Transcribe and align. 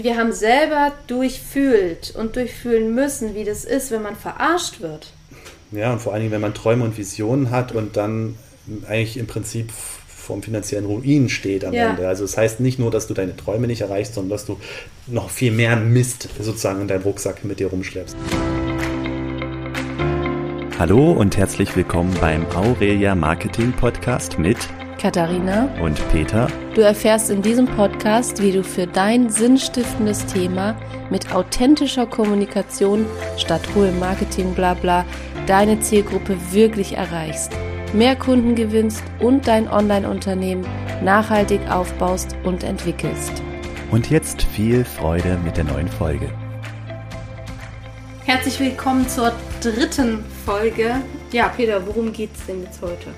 wir 0.00 0.16
haben 0.16 0.32
selber 0.32 0.92
durchfühlt 1.08 2.14
und 2.16 2.36
durchfühlen 2.36 2.94
müssen, 2.94 3.34
wie 3.34 3.44
das 3.44 3.64
ist, 3.64 3.90
wenn 3.90 4.02
man 4.02 4.14
verarscht 4.14 4.80
wird. 4.80 5.12
Ja, 5.72 5.92
und 5.92 6.00
vor 6.00 6.12
allen 6.12 6.22
Dingen, 6.22 6.32
wenn 6.32 6.40
man 6.40 6.54
Träume 6.54 6.84
und 6.84 6.96
Visionen 6.96 7.50
hat 7.50 7.72
und 7.72 7.96
dann 7.96 8.36
eigentlich 8.86 9.16
im 9.16 9.26
Prinzip 9.26 9.70
vorm 9.72 10.42
finanziellen 10.42 10.86
Ruin 10.86 11.28
steht 11.28 11.64
am 11.64 11.74
ja. 11.74 11.90
Ende. 11.90 12.06
Also 12.06 12.24
das 12.24 12.36
heißt 12.36 12.60
nicht 12.60 12.78
nur, 12.78 12.90
dass 12.90 13.06
du 13.06 13.14
deine 13.14 13.36
Träume 13.36 13.66
nicht 13.66 13.80
erreichst, 13.80 14.14
sondern 14.14 14.30
dass 14.30 14.46
du 14.46 14.58
noch 15.06 15.30
viel 15.30 15.50
mehr 15.52 15.76
Mist 15.76 16.28
sozusagen 16.40 16.80
in 16.80 16.88
deinem 16.88 17.02
Rucksack 17.02 17.44
mit 17.44 17.60
dir 17.60 17.68
rumschleppst. 17.68 18.16
Hallo 20.78 21.12
und 21.12 21.36
herzlich 21.36 21.74
willkommen 21.74 22.16
beim 22.20 22.46
Aurelia 22.54 23.16
Marketing 23.16 23.72
Podcast 23.72 24.38
mit 24.38 24.58
Katharina 24.98 25.68
und 25.80 25.96
Peter. 26.10 26.48
Du 26.74 26.80
erfährst 26.80 27.30
in 27.30 27.40
diesem 27.40 27.66
Podcast, 27.66 28.42
wie 28.42 28.52
du 28.52 28.64
für 28.64 28.86
dein 28.86 29.30
sinnstiftendes 29.30 30.26
Thema 30.26 30.76
mit 31.08 31.32
authentischer 31.32 32.04
Kommunikation 32.04 33.06
statt 33.36 33.62
hohem 33.74 33.98
Marketing 34.00 34.54
blabla 34.54 35.04
deine 35.46 35.80
Zielgruppe 35.80 36.36
wirklich 36.50 36.96
erreichst, 36.96 37.52
mehr 37.92 38.16
Kunden 38.16 38.54
gewinnst 38.54 39.02
und 39.20 39.46
dein 39.46 39.68
Online-Unternehmen 39.68 40.66
nachhaltig 41.02 41.60
aufbaust 41.70 42.36
und 42.44 42.64
entwickelst. 42.64 43.42
Und 43.90 44.10
jetzt 44.10 44.42
viel 44.42 44.84
Freude 44.84 45.38
mit 45.44 45.56
der 45.56 45.64
neuen 45.64 45.88
Folge. 45.88 46.28
Herzlich 48.26 48.60
willkommen 48.60 49.08
zur 49.08 49.32
dritten 49.62 50.22
Folge. 50.44 50.96
Ja, 51.32 51.48
Peter, 51.48 51.86
worum 51.86 52.12
geht 52.12 52.30
es 52.34 52.44
denn 52.44 52.62
jetzt 52.62 52.82
heute? 52.82 53.14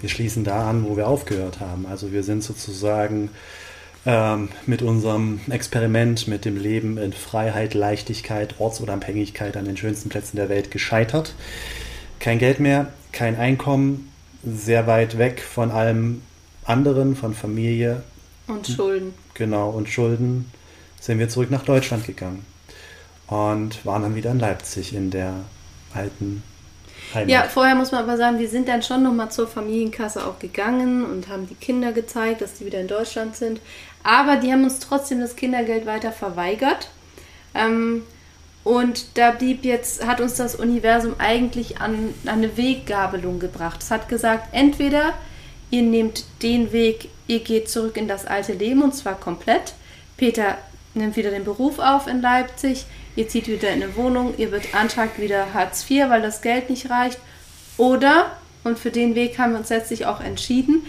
Wir 0.00 0.08
schließen 0.08 0.44
da 0.44 0.68
an, 0.68 0.84
wo 0.84 0.96
wir 0.96 1.08
aufgehört 1.08 1.60
haben. 1.60 1.86
Also 1.86 2.12
wir 2.12 2.22
sind 2.22 2.42
sozusagen 2.42 3.30
ähm, 4.06 4.48
mit 4.66 4.82
unserem 4.82 5.40
Experiment 5.50 6.28
mit 6.28 6.44
dem 6.44 6.56
Leben 6.56 6.98
in 6.98 7.12
Freiheit, 7.12 7.74
Leichtigkeit, 7.74 8.54
Ortsunabhängigkeit 8.58 9.56
an 9.56 9.64
den 9.64 9.76
schönsten 9.76 10.08
Plätzen 10.08 10.36
der 10.36 10.48
Welt 10.48 10.70
gescheitert. 10.70 11.34
Kein 12.20 12.38
Geld 12.38 12.60
mehr, 12.60 12.92
kein 13.12 13.36
Einkommen, 13.36 14.10
sehr 14.44 14.86
weit 14.86 15.18
weg 15.18 15.40
von 15.42 15.70
allem 15.70 16.22
anderen, 16.64 17.16
von 17.16 17.34
Familie. 17.34 18.02
Und 18.46 18.66
Schulden. 18.66 19.14
Genau, 19.34 19.70
und 19.70 19.88
Schulden 19.88 20.50
sind 21.00 21.18
wir 21.18 21.28
zurück 21.28 21.50
nach 21.50 21.64
Deutschland 21.64 22.06
gegangen 22.06 22.44
und 23.26 23.84
waren 23.84 24.02
dann 24.02 24.14
wieder 24.14 24.30
in 24.30 24.38
Leipzig 24.38 24.94
in 24.94 25.10
der 25.10 25.34
alten 25.92 26.42
Heimat. 27.14 27.30
Ja, 27.30 27.42
vorher 27.44 27.74
muss 27.74 27.92
man 27.92 28.02
aber 28.02 28.16
sagen, 28.16 28.38
wir 28.38 28.48
sind 28.48 28.68
dann 28.68 28.82
schon 28.82 29.02
nochmal 29.02 29.30
zur 29.30 29.48
Familienkasse 29.48 30.26
auch 30.26 30.38
gegangen 30.38 31.04
und 31.04 31.28
haben 31.28 31.46
die 31.46 31.54
Kinder 31.54 31.92
gezeigt, 31.92 32.40
dass 32.40 32.54
die 32.54 32.66
wieder 32.66 32.80
in 32.80 32.88
Deutschland 32.88 33.36
sind. 33.36 33.60
Aber 34.02 34.36
die 34.36 34.52
haben 34.52 34.64
uns 34.64 34.78
trotzdem 34.78 35.20
das 35.20 35.36
Kindergeld 35.36 35.86
weiter 35.86 36.12
verweigert. 36.12 36.90
Ähm, 37.54 38.02
und 38.64 39.16
da 39.16 39.30
blieb 39.30 39.64
jetzt, 39.64 40.06
hat 40.06 40.20
uns 40.20 40.34
das 40.34 40.54
Universum 40.54 41.14
eigentlich 41.18 41.80
an, 41.80 42.14
an 42.26 42.38
eine 42.38 42.56
Weggabelung 42.56 43.38
gebracht. 43.38 43.82
Es 43.82 43.90
hat 43.90 44.08
gesagt, 44.08 44.48
entweder 44.52 45.14
ihr 45.70 45.82
nehmt 45.82 46.24
den 46.42 46.72
Weg, 46.72 47.08
ihr 47.26 47.40
geht 47.40 47.70
zurück 47.70 47.96
in 47.96 48.08
das 48.08 48.26
alte 48.26 48.52
Leben 48.52 48.82
und 48.82 48.94
zwar 48.94 49.18
komplett. 49.18 49.74
Peter 50.16 50.58
nimmt 50.94 51.16
wieder 51.16 51.30
den 51.30 51.44
Beruf 51.44 51.78
auf 51.78 52.06
in 52.06 52.20
Leipzig 52.20 52.86
ihr 53.18 53.28
zieht 53.28 53.48
wieder 53.48 53.70
in 53.70 53.82
eine 53.82 53.96
Wohnung, 53.96 54.34
ihr 54.38 54.48
beantragt 54.48 55.20
wieder 55.20 55.52
Hartz 55.52 55.84
IV, 55.90 56.08
weil 56.08 56.22
das 56.22 56.40
Geld 56.40 56.70
nicht 56.70 56.88
reicht. 56.88 57.18
Oder, 57.76 58.30
und 58.62 58.78
für 58.78 58.92
den 58.92 59.16
Weg 59.16 59.38
haben 59.38 59.52
wir 59.52 59.58
uns 59.58 59.70
letztlich 59.70 60.06
auch 60.06 60.20
entschieden, 60.20 60.86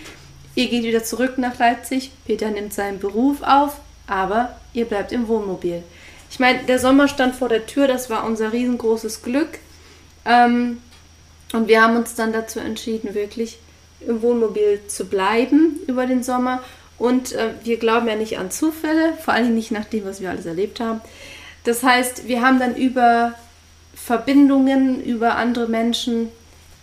ihr 0.53 0.69
geht 0.69 0.83
wieder 0.83 1.03
zurück 1.03 1.39
nach 1.39 1.57
Leipzig, 1.57 2.11
Peter 2.25 2.51
nimmt 2.51 2.71
seinen 2.71 2.99
Beruf 2.99 3.41
auf, 3.41 3.79
aber 4.05 4.55
ihr 4.73 4.85
bleibt 4.85 5.11
im 5.11 5.27
Wohnmobil. 5.27 5.81
Ich 6.29 6.39
meine, 6.39 6.63
der 6.65 6.77
Sommer 6.77 7.07
stand 7.07 7.35
vor 7.35 7.49
der 7.49 7.65
Tür, 7.65 7.87
das 7.87 8.11
war 8.11 8.23
unser 8.23 8.53
riesengroßes 8.53 9.23
Glück. 9.23 9.57
Ähm, 10.23 10.77
und 11.51 11.67
wir 11.67 11.81
haben 11.81 11.95
uns 11.95 12.13
dann 12.13 12.31
dazu 12.31 12.59
entschieden, 12.59 13.15
wirklich 13.15 13.57
im 14.05 14.21
Wohnmobil 14.21 14.81
zu 14.87 15.05
bleiben 15.05 15.79
über 15.87 16.05
den 16.05 16.21
Sommer. 16.21 16.61
Und 16.99 17.31
äh, 17.31 17.53
wir 17.63 17.77
glauben 17.77 18.07
ja 18.07 18.15
nicht 18.15 18.37
an 18.37 18.51
Zufälle, 18.51 19.13
vor 19.25 19.33
allem 19.33 19.55
nicht 19.55 19.71
nach 19.71 19.85
dem, 19.85 20.05
was 20.05 20.21
wir 20.21 20.29
alles 20.29 20.45
erlebt 20.45 20.79
haben. 20.79 21.01
Das 21.63 21.83
heißt, 21.83 22.27
wir 22.27 22.41
haben 22.41 22.59
dann 22.59 22.75
über 22.75 23.33
Verbindungen, 23.93 25.03
über 25.03 25.35
andere 25.35 25.67
Menschen 25.67 26.29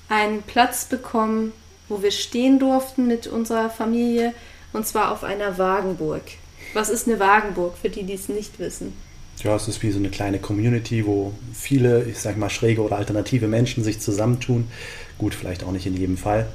einen 0.08 0.42
Platz 0.42 0.84
bekommen, 0.84 1.52
wo 1.88 2.02
wir 2.02 2.10
stehen 2.10 2.58
durften 2.58 3.06
mit 3.06 3.26
unserer 3.26 3.70
Familie, 3.70 4.32
und 4.72 4.86
zwar 4.86 5.12
auf 5.12 5.24
einer 5.24 5.58
Wagenburg. 5.58 6.22
Was 6.74 6.88
ist 6.88 7.08
eine 7.08 7.18
Wagenburg, 7.18 7.76
für 7.80 7.88
die, 7.88 8.02
die 8.02 8.14
es 8.14 8.28
nicht 8.28 8.58
wissen? 8.58 8.92
Ja, 9.42 9.54
es 9.54 9.68
ist 9.68 9.82
wie 9.82 9.90
so 9.90 9.98
eine 9.98 10.08
kleine 10.08 10.38
Community, 10.38 11.06
wo 11.06 11.32
viele, 11.52 12.04
ich 12.04 12.18
sag 12.18 12.36
mal, 12.36 12.50
schräge 12.50 12.82
oder 12.82 12.96
alternative 12.96 13.48
Menschen 13.48 13.84
sich 13.84 14.00
zusammentun. 14.00 14.68
Gut, 15.18 15.34
vielleicht 15.34 15.62
auch 15.62 15.72
nicht 15.72 15.86
in 15.86 15.96
jedem 15.96 16.16
Fall. 16.16 16.46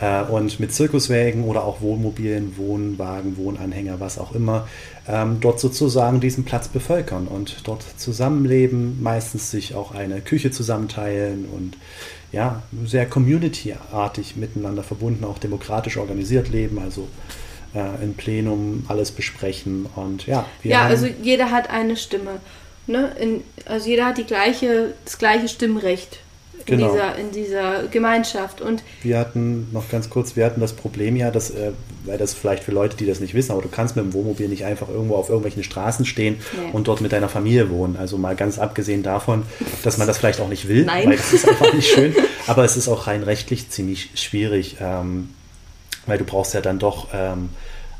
Äh, 0.00 0.22
und 0.22 0.58
mit 0.58 0.72
Zirkuswägen 0.74 1.44
oder 1.44 1.64
auch 1.64 1.80
Wohnmobilen, 1.80 2.56
Wohnwagen, 2.56 3.36
Wohnanhänger, 3.36 4.00
was 4.00 4.18
auch 4.18 4.34
immer, 4.34 4.66
ähm, 5.06 5.38
dort 5.40 5.60
sozusagen 5.60 6.20
diesen 6.20 6.44
Platz 6.44 6.68
bevölkern 6.68 7.28
und 7.28 7.56
dort 7.64 7.84
zusammenleben, 7.96 9.02
meistens 9.02 9.50
sich 9.50 9.74
auch 9.74 9.92
eine 9.92 10.20
Küche 10.20 10.50
zusammenteilen 10.50 11.46
und 11.46 11.76
ja, 12.32 12.62
sehr 12.84 13.06
community-artig 13.06 14.34
miteinander 14.34 14.82
verbunden, 14.82 15.24
auch 15.24 15.38
demokratisch 15.38 15.96
organisiert 15.96 16.48
leben, 16.48 16.80
also 16.80 17.06
äh, 17.74 18.02
im 18.02 18.14
Plenum 18.14 18.84
alles 18.88 19.12
besprechen 19.12 19.86
und 19.94 20.26
ja. 20.26 20.44
ja, 20.64 20.82
also 20.82 21.06
jeder 21.06 21.52
hat 21.52 21.70
eine 21.70 21.96
Stimme. 21.96 22.40
Ne? 22.88 23.12
In, 23.20 23.42
also 23.66 23.88
jeder 23.88 24.06
hat 24.06 24.18
die 24.18 24.24
gleiche, 24.24 24.94
das 25.04 25.18
gleiche 25.18 25.48
Stimmrecht 25.48 26.18
in, 26.66 26.78
genau. 26.78 26.92
dieser, 26.92 27.16
in 27.16 27.30
dieser 27.32 27.88
Gemeinschaft. 27.88 28.60
Und 28.60 28.82
wir 29.02 29.18
hatten, 29.18 29.68
noch 29.72 29.88
ganz 29.88 30.10
kurz, 30.10 30.36
wir 30.36 30.44
hatten 30.44 30.60
das 30.60 30.72
Problem 30.72 31.16
ja, 31.16 31.30
dass, 31.30 31.50
äh, 31.50 31.72
weil 32.04 32.18
das 32.18 32.34
vielleicht 32.34 32.64
für 32.64 32.72
Leute, 32.72 32.96
die 32.96 33.06
das 33.06 33.20
nicht 33.20 33.34
wissen, 33.34 33.52
aber 33.52 33.62
du 33.62 33.68
kannst 33.68 33.96
mit 33.96 34.04
dem 34.04 34.12
Wohnmobil 34.12 34.48
nicht 34.48 34.64
einfach 34.64 34.88
irgendwo 34.88 35.16
auf 35.16 35.28
irgendwelchen 35.28 35.62
Straßen 35.62 36.06
stehen 36.06 36.36
nee. 36.52 36.70
und 36.72 36.88
dort 36.88 37.00
mit 37.00 37.12
deiner 37.12 37.28
Familie 37.28 37.70
wohnen. 37.70 37.96
Also 37.96 38.18
mal 38.18 38.36
ganz 38.36 38.58
abgesehen 38.58 39.02
davon, 39.02 39.44
dass 39.82 39.98
man 39.98 40.06
das 40.06 40.18
vielleicht 40.18 40.40
auch 40.40 40.48
nicht 40.48 40.68
will, 40.68 40.84
Nein. 40.84 41.08
weil 41.08 41.16
das 41.16 41.32
ist 41.32 41.48
einfach 41.48 41.72
nicht 41.72 41.88
schön. 41.88 42.14
Aber 42.46 42.64
es 42.64 42.76
ist 42.76 42.88
auch 42.88 43.06
rein 43.06 43.22
rechtlich 43.22 43.70
ziemlich 43.70 44.10
schwierig, 44.14 44.76
ähm, 44.80 45.30
weil 46.06 46.18
du 46.18 46.24
brauchst 46.24 46.54
ja 46.54 46.60
dann 46.60 46.78
doch 46.78 47.08
ähm, 47.12 47.50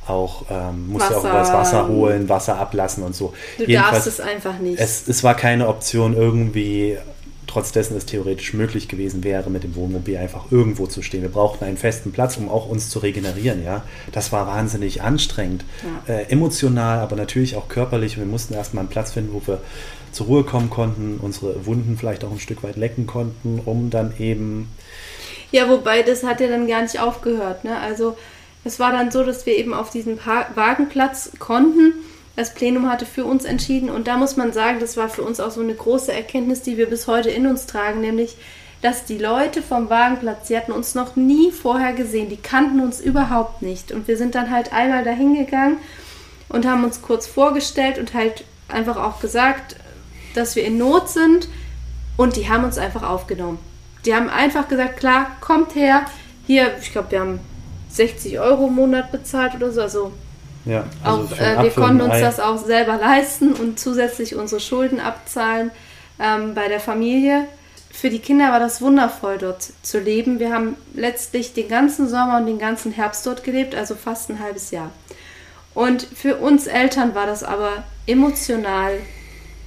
auch 0.06 0.44
ähm, 0.50 0.88
musst 0.88 1.06
Wasser. 1.06 1.22
ja 1.22 1.30
auch 1.30 1.38
das 1.38 1.52
Wasser 1.52 1.88
holen, 1.88 2.28
Wasser 2.28 2.58
ablassen 2.58 3.02
und 3.02 3.14
so. 3.14 3.32
Du 3.56 3.64
Jedenfalls, 3.64 4.04
darfst 4.04 4.06
es 4.06 4.20
einfach 4.20 4.58
nicht. 4.58 4.78
Es, 4.78 5.08
es 5.08 5.24
war 5.24 5.34
keine 5.34 5.68
Option 5.68 6.14
irgendwie 6.14 6.98
trotz 7.46 7.72
dessen 7.72 7.96
es 7.96 8.06
theoretisch 8.06 8.54
möglich 8.54 8.88
gewesen 8.88 9.24
wäre, 9.24 9.50
mit 9.50 9.64
dem 9.64 9.74
Wohnmobil 9.76 10.16
einfach 10.16 10.50
irgendwo 10.50 10.86
zu 10.86 11.02
stehen. 11.02 11.22
Wir 11.22 11.28
brauchten 11.28 11.64
einen 11.64 11.76
festen 11.76 12.12
Platz, 12.12 12.36
um 12.36 12.48
auch 12.48 12.68
uns 12.68 12.88
zu 12.90 12.98
regenerieren. 12.98 13.64
Ja, 13.64 13.82
das 14.12 14.32
war 14.32 14.46
wahnsinnig 14.46 15.02
anstrengend, 15.02 15.64
ja. 16.08 16.14
äh, 16.14 16.22
emotional, 16.30 16.98
aber 17.00 17.16
natürlich 17.16 17.56
auch 17.56 17.68
körperlich. 17.68 18.16
Wir 18.16 18.24
mussten 18.24 18.54
erstmal 18.54 18.82
einen 18.82 18.90
Platz 18.90 19.12
finden, 19.12 19.32
wo 19.32 19.42
wir 19.46 19.60
zur 20.12 20.26
Ruhe 20.26 20.44
kommen 20.44 20.70
konnten, 20.70 21.18
unsere 21.20 21.66
Wunden 21.66 21.96
vielleicht 21.98 22.24
auch 22.24 22.30
ein 22.30 22.40
Stück 22.40 22.62
weit 22.62 22.76
lecken 22.76 23.06
konnten, 23.06 23.60
um 23.64 23.90
dann 23.90 24.14
eben. 24.18 24.68
Ja, 25.50 25.68
wobei 25.68 26.02
das 26.02 26.22
hat 26.22 26.40
ja 26.40 26.48
dann 26.48 26.66
gar 26.66 26.82
nicht 26.82 27.00
aufgehört. 27.00 27.64
Ne? 27.64 27.78
Also 27.78 28.16
es 28.64 28.80
war 28.80 28.92
dann 28.92 29.10
so, 29.10 29.24
dass 29.24 29.44
wir 29.46 29.56
eben 29.56 29.74
auf 29.74 29.90
diesen 29.90 30.18
Wagenplatz 30.54 31.32
konnten 31.38 31.92
das 32.36 32.54
Plenum 32.54 32.90
hatte 32.90 33.06
für 33.06 33.24
uns 33.24 33.44
entschieden. 33.44 33.90
Und 33.90 34.06
da 34.08 34.16
muss 34.16 34.36
man 34.36 34.52
sagen, 34.52 34.80
das 34.80 34.96
war 34.96 35.08
für 35.08 35.22
uns 35.22 35.40
auch 35.40 35.50
so 35.50 35.60
eine 35.60 35.74
große 35.74 36.12
Erkenntnis, 36.12 36.62
die 36.62 36.76
wir 36.76 36.88
bis 36.88 37.06
heute 37.06 37.30
in 37.30 37.46
uns 37.46 37.66
tragen, 37.66 38.00
nämlich, 38.00 38.36
dass 38.82 39.04
die 39.04 39.18
Leute 39.18 39.62
vom 39.62 39.88
Wagenplatz, 39.88 40.48
sie 40.48 40.56
hatten 40.56 40.72
uns 40.72 40.94
noch 40.94 41.16
nie 41.16 41.50
vorher 41.52 41.94
gesehen, 41.94 42.28
die 42.28 42.36
kannten 42.36 42.80
uns 42.80 43.00
überhaupt 43.00 43.62
nicht. 43.62 43.92
Und 43.92 44.08
wir 44.08 44.16
sind 44.16 44.34
dann 44.34 44.50
halt 44.50 44.72
einmal 44.72 45.04
dahin 45.04 45.34
gegangen 45.34 45.78
und 46.48 46.66
haben 46.66 46.84
uns 46.84 47.00
kurz 47.00 47.26
vorgestellt 47.26 47.98
und 47.98 48.12
halt 48.14 48.44
einfach 48.68 48.96
auch 48.96 49.20
gesagt, 49.20 49.76
dass 50.34 50.56
wir 50.56 50.64
in 50.64 50.76
Not 50.76 51.08
sind. 51.08 51.48
Und 52.16 52.36
die 52.36 52.48
haben 52.48 52.64
uns 52.64 52.78
einfach 52.78 53.02
aufgenommen. 53.02 53.58
Die 54.04 54.14
haben 54.14 54.28
einfach 54.28 54.68
gesagt, 54.68 54.98
klar, 54.98 55.36
kommt 55.40 55.74
her. 55.74 56.04
Hier, 56.46 56.76
ich 56.80 56.92
glaube, 56.92 57.10
wir 57.10 57.20
haben 57.20 57.40
60 57.88 58.38
Euro 58.38 58.66
im 58.66 58.74
Monat 58.74 59.10
bezahlt 59.10 59.54
oder 59.54 59.72
so. 59.72 59.80
Also 59.80 60.12
ja, 60.64 60.84
also 61.02 61.24
auch, 61.24 61.38
äh, 61.38 61.62
wir 61.62 61.70
konnten 61.70 62.00
uns 62.00 62.20
das 62.20 62.40
auch 62.40 62.58
selber 62.58 62.96
leisten 62.96 63.52
und 63.52 63.78
zusätzlich 63.78 64.34
unsere 64.34 64.60
Schulden 64.60 65.00
abzahlen 65.00 65.70
ähm, 66.18 66.54
bei 66.54 66.68
der 66.68 66.80
Familie. 66.80 67.46
Für 67.92 68.10
die 68.10 68.18
Kinder 68.18 68.50
war 68.50 68.58
das 68.58 68.80
wundervoll, 68.80 69.38
dort 69.38 69.68
zu 69.82 70.00
leben. 70.00 70.40
Wir 70.40 70.52
haben 70.52 70.76
letztlich 70.94 71.52
den 71.52 71.68
ganzen 71.68 72.08
Sommer 72.08 72.38
und 72.38 72.46
den 72.46 72.58
ganzen 72.58 72.92
Herbst 72.92 73.26
dort 73.26 73.44
gelebt, 73.44 73.74
also 73.74 73.94
fast 73.94 74.30
ein 74.30 74.40
halbes 74.40 74.70
Jahr. 74.70 74.90
Und 75.74 76.02
für 76.02 76.36
uns 76.36 76.66
Eltern 76.66 77.14
war 77.14 77.26
das 77.26 77.42
aber 77.42 77.84
emotional 78.06 78.98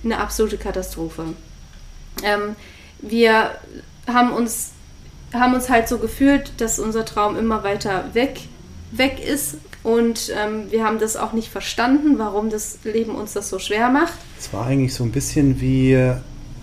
eine 0.04 0.20
absolute 0.20 0.58
Katastrophe. 0.58 1.26
Ähm, 2.24 2.56
wir 3.00 3.52
haben 4.08 4.32
uns, 4.32 4.72
haben 5.34 5.54
uns 5.54 5.70
halt 5.70 5.88
so 5.88 5.98
gefühlt, 5.98 6.60
dass 6.60 6.80
unser 6.80 7.06
Traum 7.06 7.38
immer 7.38 7.64
weiter 7.64 8.06
weg, 8.14 8.40
weg 8.92 9.20
ist 9.24 9.58
Und 9.88 10.34
ähm, 10.36 10.64
wir 10.70 10.84
haben 10.84 11.00
das 11.00 11.16
auch 11.16 11.32
nicht 11.32 11.48
verstanden, 11.50 12.16
warum 12.18 12.50
das 12.50 12.80
Leben 12.84 13.16
uns 13.16 13.32
das 13.32 13.50
so 13.50 13.58
schwer 13.58 13.90
macht. 13.90 14.12
Es 14.38 14.52
war 14.52 14.66
eigentlich 14.66 14.94
so 14.94 15.06
ein 15.06 15.12
bisschen 15.12 15.62
wie, 15.62 15.94
äh, 15.94 16.16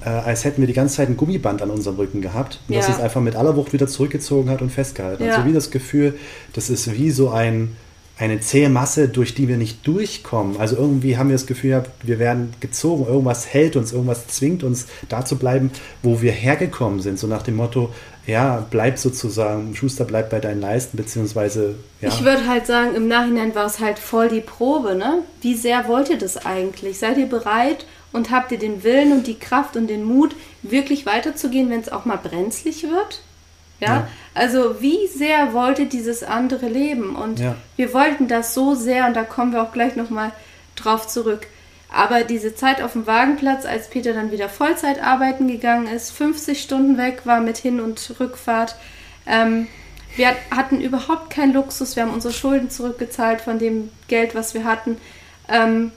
als 0.04 0.44
hätten 0.44 0.60
wir 0.60 0.66
die 0.66 0.74
ganze 0.74 0.96
Zeit 0.96 1.08
ein 1.08 1.16
Gummiband 1.16 1.62
an 1.62 1.70
unserem 1.70 1.96
Rücken 1.96 2.20
gehabt, 2.20 2.60
und 2.68 2.76
das 2.76 2.86
Ja. 2.86 2.92
uns 2.92 3.02
einfach 3.02 3.22
mit 3.22 3.34
aller 3.34 3.56
Wucht 3.56 3.72
wieder 3.72 3.86
zurückgezogen 3.86 4.50
hat 4.50 4.60
und 4.60 4.70
festgehalten 4.70 5.24
hat. 5.24 5.30
Ja. 5.30 5.40
So 5.40 5.46
wie 5.48 5.54
das 5.54 5.70
Gefühl, 5.70 6.18
das 6.52 6.68
ist 6.68 6.92
wie 6.92 7.10
so 7.10 7.30
ein, 7.30 7.74
eine 8.18 8.40
zähe 8.40 8.68
Masse, 8.68 9.08
durch 9.08 9.34
die 9.34 9.48
wir 9.48 9.56
nicht 9.56 9.86
durchkommen. 9.86 10.58
Also 10.58 10.76
irgendwie 10.76 11.16
haben 11.16 11.30
wir 11.30 11.34
das 11.34 11.46
Gefühl, 11.46 11.70
ja, 11.70 11.82
wir 12.02 12.18
werden 12.18 12.52
gezogen, 12.60 13.06
irgendwas 13.06 13.46
hält 13.46 13.74
uns, 13.74 13.92
irgendwas 13.92 14.26
zwingt 14.26 14.62
uns 14.64 14.86
da 15.08 15.24
zu 15.24 15.36
bleiben, 15.36 15.70
wo 16.02 16.20
wir 16.20 16.32
hergekommen 16.32 17.00
sind. 17.00 17.18
So 17.18 17.26
nach 17.26 17.42
dem 17.42 17.56
Motto, 17.56 17.88
ja, 18.26 18.64
bleib 18.70 18.98
sozusagen, 18.98 19.74
Schuster, 19.76 20.04
bleib 20.04 20.30
bei 20.30 20.40
deinen 20.40 20.60
Leisten, 20.60 20.96
beziehungsweise, 20.96 21.74
ja. 22.00 22.08
Ich 22.08 22.24
würde 22.24 22.46
halt 22.46 22.66
sagen, 22.66 22.94
im 22.94 23.08
Nachhinein 23.08 23.54
war 23.54 23.66
es 23.66 23.80
halt 23.80 23.98
voll 23.98 24.28
die 24.28 24.40
Probe, 24.40 24.94
ne? 24.94 25.18
Wie 25.42 25.54
sehr 25.54 25.86
wollt 25.88 26.08
ihr 26.10 26.18
das 26.18 26.44
eigentlich? 26.46 26.98
Seid 26.98 27.18
ihr 27.18 27.28
bereit 27.28 27.84
und 28.12 28.30
habt 28.30 28.52
ihr 28.52 28.58
den 28.58 28.82
Willen 28.82 29.12
und 29.12 29.26
die 29.26 29.38
Kraft 29.38 29.76
und 29.76 29.88
den 29.88 30.04
Mut, 30.04 30.34
wirklich 30.62 31.04
weiterzugehen, 31.06 31.68
wenn 31.70 31.80
es 31.80 31.90
auch 31.92 32.04
mal 32.04 32.16
brenzlig 32.18 32.84
wird? 32.84 33.20
Ja? 33.80 33.88
Ja. 33.88 34.08
Also 34.34 34.80
wie 34.80 35.06
sehr 35.08 35.52
wollt 35.52 35.78
ihr 35.78 35.88
dieses 35.88 36.22
andere 36.22 36.66
Leben? 36.68 37.16
Und 37.16 37.40
Ja. 37.40 37.56
wir 37.76 37.92
wollten 37.92 38.28
das 38.28 38.54
so 38.54 38.74
sehr 38.74 39.06
und 39.06 39.14
da 39.14 39.24
kommen 39.24 39.52
wir 39.52 39.62
auch 39.62 39.72
gleich 39.72 39.96
nochmal 39.96 40.30
drauf 40.76 41.06
zurück. 41.08 41.46
Aber 41.94 42.24
diese 42.24 42.56
Zeit 42.56 42.82
auf 42.82 42.94
dem 42.94 43.06
Wagenplatz, 43.06 43.64
als 43.64 43.88
Peter 43.88 44.12
dann 44.12 44.32
wieder 44.32 44.48
Vollzeit 44.48 45.00
arbeiten 45.00 45.46
gegangen 45.46 45.86
ist, 45.86 46.10
50 46.10 46.60
Stunden 46.60 46.98
weg 46.98 47.20
war 47.24 47.40
mit 47.40 47.56
Hin- 47.56 47.80
und 47.80 48.14
Rückfahrt, 48.18 48.74
ähm, 49.26 49.68
wir 50.16 50.34
hatten 50.50 50.80
überhaupt 50.80 51.30
keinen 51.30 51.52
Luxus, 51.52 51.94
wir 51.94 52.02
haben 52.02 52.12
unsere 52.12 52.34
Schulden 52.34 52.68
zurückgezahlt 52.68 53.40
von 53.40 53.60
dem 53.60 53.90
Geld, 54.08 54.34
was 54.34 54.54
wir 54.54 54.64
hatten, 54.64 54.98
ähm, 55.48 55.92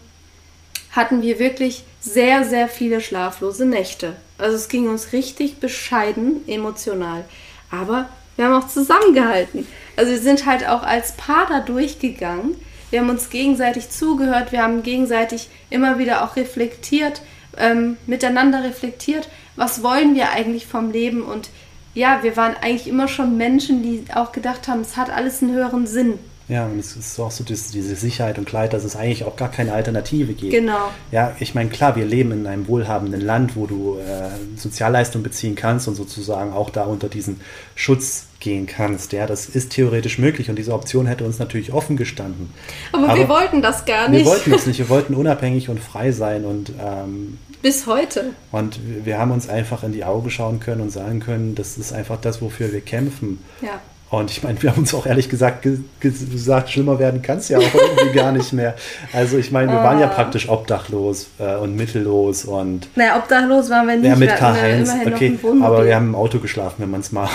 hatten 0.92 1.24
wir 1.24 1.40
wirklich 1.40 1.84
sehr, 2.00 2.44
sehr 2.44 2.68
viele 2.68 3.02
schlaflose 3.02 3.66
Nächte. 3.66 4.16
Also 4.38 4.56
es 4.56 4.70
ging 4.70 4.88
uns 4.88 5.14
richtig 5.14 5.60
bescheiden 5.60 6.48
emotional. 6.48 7.26
Aber 7.72 8.08
wir 8.36 8.46
haben 8.46 8.62
auch 8.62 8.68
zusammengehalten. 8.68 9.68
Also 9.96 10.12
wir 10.12 10.20
sind 10.20 10.46
halt 10.46 10.68
auch 10.68 10.84
als 10.84 11.14
Paar 11.14 11.48
da 11.50 11.60
durchgegangen. 11.60 12.56
Wir 12.90 13.02
haben 13.02 13.10
uns 13.10 13.30
gegenseitig 13.30 13.90
zugehört, 13.90 14.52
wir 14.52 14.64
haben 14.64 14.84
gegenseitig 14.84 15.50
immer 15.70 16.00
wieder 16.00 16.24
auch 16.24 16.36
reflektiert, 16.36 17.22
ähm, 17.58 17.98
miteinander 18.06 18.64
reflektiert, 18.64 19.30
was 19.56 19.84
wollen 19.84 20.16
wir 20.16 20.32
eigentlich 20.32 20.68
vom 20.68 20.92
Leben 20.92 21.22
und 21.24 21.50
ja, 21.94 22.20
wir 22.22 22.38
waren 22.38 22.56
eigentlich 22.62 22.88
immer 22.88 23.08
schon 23.08 23.38
Menschen, 23.38 23.82
die 23.82 24.06
auch 24.14 24.32
gedacht 24.32 24.68
haben, 24.68 24.82
es 24.82 24.98
hat 24.98 25.10
alles 25.10 25.42
einen 25.42 25.54
höheren 25.54 25.88
Sinn. 25.88 26.20
Ja, 26.48 26.66
und 26.66 26.80
es 26.80 26.96
ist 26.96 27.20
auch 27.20 27.32
so 27.32 27.44
diese, 27.44 27.96
Sicherheit 27.96 28.38
und 28.38 28.46
Klarheit, 28.46 28.72
dass 28.72 28.86
es 28.86 28.96
eigentlich 28.96 29.26
auch 29.26 29.36
gar 29.36 29.52
keine 29.52 29.74
Alternative 29.74 30.34
gibt. 30.34 30.54
Genau. 30.54 30.92
Ja, 31.12 31.36
ich 31.40 31.56
meine, 31.56 31.70
klar, 31.70 31.98
wir 31.98 32.06
leben 32.06 32.32
in 32.32 32.48
einem 32.48 32.68
wohlhabenden 32.70 33.20
Land, 33.20 33.58
wo 33.58 33.66
du 33.66 33.98
äh, 33.98 34.30
Sozialleistung 34.56 35.24
beziehen 35.24 35.56
kannst 35.56 35.90
und 35.90 35.96
sozusagen 35.96 36.54
auch 36.54 36.70
da 36.70 36.86
unter 36.86 37.10
diesen 37.10 37.42
Schutz 37.76 38.27
gehen 38.40 38.68
kannst. 38.68 39.12
Ja, 39.14 39.26
das 39.26 39.48
ist 39.48 39.72
theoretisch 39.72 40.18
möglich 40.20 40.50
und 40.50 40.58
diese 40.58 40.74
Option 40.74 41.06
hätte 41.08 41.24
uns 41.24 41.40
natürlich 41.40 41.74
offen 41.74 41.98
gestanden. 41.98 42.52
Aber, 42.92 43.16
wir 43.16 43.28
wollten 43.30 43.62
das 43.62 43.86
gar 43.86 44.04
Wir 44.12 44.20
nicht. 44.20 44.26
wollten 44.26 44.52
das 44.52 44.66
nicht, 44.68 44.80
wir 44.80 44.90
wollten 44.90 45.14
unabhängig 45.16 45.70
und 45.70 45.80
frei 45.80 46.12
sein 46.12 46.46
und, 46.46 46.72
ähm, 46.80 47.38
Bis 47.62 47.88
heute. 47.88 48.32
und 48.52 48.80
wir- 48.88 49.06
wir 49.06 49.18
haben 49.18 49.32
uns 49.32 49.50
einfach 49.50 49.84
in 49.84 49.92
die 49.92 50.04
Augen 50.06 50.30
schauen 50.30 50.60
können 50.60 50.82
und 50.82 50.92
sagen 50.92 51.20
können, 51.20 51.56
das 51.56 51.78
ist 51.78 51.94
einfach 51.94 52.18
das, 52.22 52.42
wofür 52.42 52.72
wir 52.72 52.82
kämpfen. 52.82 53.40
Ja. 53.62 53.80
Und 54.10 54.32
ich 54.32 54.42
meine, 54.42 54.62
wir 54.64 54.72
haben 54.72 54.80
uns 54.80 54.94
auch 54.94 55.06
ehrlich 55.06 55.28
gesagt 55.28 55.64
ge 55.64 55.80
ge 56.00 56.12
gesagt, 56.32 56.70
schlimmer 56.70 56.98
werden 56.98 57.22
kann 57.22 57.40
es 57.40 57.50
ja 57.50 57.58
auch 57.58 57.74
irgendwie 57.74 58.16
gar 58.18 58.32
nicht 58.32 58.54
mehr. 58.54 58.74
Also 59.12 59.38
ich 59.38 59.52
meine, 59.52 59.70
wir 59.70 59.80
waren 59.84 60.00
ja 60.00 60.06
Ah. 60.08 60.14
praktisch 60.14 60.48
obdachlos 60.48 61.28
äh, 61.40 61.56
und 61.58 61.76
mittellos 61.76 62.46
und 62.46 62.88
Naja, 62.96 63.18
obdachlos 63.18 63.70
waren 63.70 63.86
wir 63.86 63.98
nicht. 63.98 64.06
ja, 64.08 64.16
mit 64.16 64.30
wir 64.30 64.40
hatten 64.40 64.56
ja 64.56 64.64
K1, 64.64 64.82
immerhin 64.82 65.10
noch 65.34 65.44
okay, 65.44 65.64
aber 65.66 65.86
wir 65.86 65.96
haben 65.96 66.08
im 66.08 66.16
Auto 66.16 66.40
geschlafen, 66.40 66.76
wenn 66.78 66.90
man 66.92 67.02
es 67.02 67.12
mal. 67.12 67.28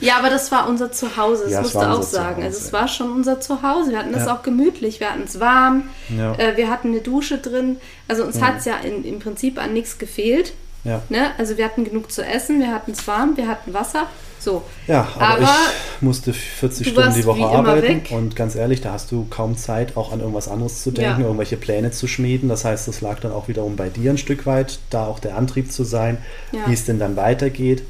Ja, 0.00 0.18
aber 0.18 0.30
das 0.30 0.52
war 0.52 0.68
unser 0.68 0.92
Zuhause, 0.92 1.44
das 1.44 1.52
Ja, 1.52 1.62
musst 1.62 1.74
du 1.74 1.78
auch 1.80 2.02
sagen. 2.04 2.36
Zuhause. 2.36 2.46
Also 2.46 2.58
es 2.58 2.72
war 2.72 2.86
schon 2.86 3.10
unser 3.12 3.40
Zuhause. 3.40 3.90
Wir 3.90 3.98
hatten 3.98 4.14
es 4.14 4.26
Ja. 4.26 4.34
auch 4.36 4.42
gemütlich, 4.44 5.00
wir 5.00 5.10
hatten 5.10 5.24
es 5.24 5.40
warm, 5.40 5.84
Ja. 6.16 6.34
äh, 6.34 6.56
wir 6.56 6.70
hatten 6.70 6.88
eine 6.88 7.00
Dusche 7.00 7.38
drin. 7.38 7.78
Also 8.06 8.22
uns 8.22 8.40
hat 8.40 8.58
es 8.58 8.66
ja 8.66 8.74
in, 8.84 9.04
im 9.04 9.18
Prinzip 9.18 9.60
an 9.60 9.72
nichts 9.72 9.98
gefehlt. 9.98 10.52
Ja. 10.84 11.02
Ne? 11.08 11.30
Also 11.38 11.56
wir 11.56 11.64
hatten 11.64 11.84
genug 11.84 12.12
zu 12.12 12.24
essen, 12.24 12.60
wir 12.60 12.72
hatten 12.72 12.92
es 12.92 13.06
warm, 13.06 13.36
wir 13.36 13.48
hatten 13.48 13.72
Wasser. 13.74 14.06
So. 14.40 14.62
ja, 14.86 15.08
aber, 15.14 15.26
Aber 15.38 15.42
ich 15.96 16.02
musste 16.02 16.34
40 16.34 16.86
du 16.86 16.92
Stunden 16.92 17.14
die 17.14 17.24
Woche 17.24 17.46
arbeiten 17.46 18.02
und 18.14 18.36
ganz 18.36 18.54
ehrlich, 18.54 18.82
da 18.82 18.92
hast 18.92 19.10
du 19.10 19.26
kaum 19.30 19.56
Zeit, 19.56 19.96
auch 19.96 20.12
an 20.12 20.20
irgendwas 20.20 20.48
anderes 20.48 20.82
zu 20.82 20.90
denken, 20.90 21.20
Ja. 21.22 21.26
irgendwelche 21.26 21.56
Pläne 21.56 21.92
zu 21.92 22.06
schmieden. 22.06 22.50
Das 22.50 22.66
heißt, 22.66 22.86
das 22.86 23.00
lag 23.00 23.20
dann 23.20 23.32
auch 23.32 23.48
wiederum 23.48 23.76
bei 23.76 23.88
dir 23.88 24.10
ein 24.10 24.18
Stück 24.18 24.44
weit, 24.44 24.80
da 24.90 25.06
auch 25.06 25.18
der 25.18 25.38
Antrieb 25.38 25.72
zu 25.72 25.82
sein, 25.82 26.18
Ja. 26.52 26.60
wie 26.66 26.74
es 26.74 26.84
denn 26.84 26.98
dann 26.98 27.16
weitergeht. 27.16 27.84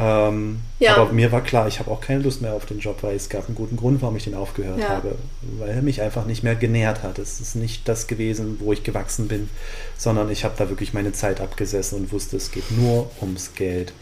Ähm, 0.00 0.60
Ja. 0.78 0.96
Aber 0.96 1.12
mir 1.12 1.30
war 1.30 1.42
klar, 1.42 1.68
ich 1.68 1.78
habe 1.78 1.90
auch 1.90 2.00
keine 2.00 2.22
Lust 2.22 2.40
mehr 2.40 2.54
auf 2.54 2.64
den 2.64 2.78
Job, 2.78 3.02
weil 3.02 3.14
es 3.14 3.28
gab 3.28 3.46
einen 3.46 3.54
guten 3.54 3.76
Grund, 3.76 4.00
warum 4.00 4.16
ich 4.16 4.24
den 4.24 4.34
aufgehört 4.34 4.80
Ja. 4.80 4.88
habe. 4.88 5.16
Weil 5.58 5.68
er 5.70 5.82
mich 5.82 6.00
einfach 6.00 6.24
nicht 6.24 6.42
mehr 6.42 6.54
genährt 6.54 7.02
hat. 7.02 7.18
Es 7.18 7.38
ist 7.40 7.54
nicht 7.54 7.86
das 7.86 8.06
gewesen, 8.06 8.56
wo 8.60 8.72
ich 8.72 8.82
gewachsen 8.82 9.28
bin, 9.28 9.50
sondern 9.98 10.30
ich 10.30 10.44
habe 10.44 10.54
da 10.56 10.68
wirklich 10.70 10.94
meine 10.94 11.12
Zeit 11.12 11.40
abgesessen 11.40 11.98
und 11.98 12.12
wusste, 12.12 12.38
es 12.38 12.50
geht 12.50 12.70
nur 12.70 13.10
ums 13.20 13.54
Geld. 13.54 13.92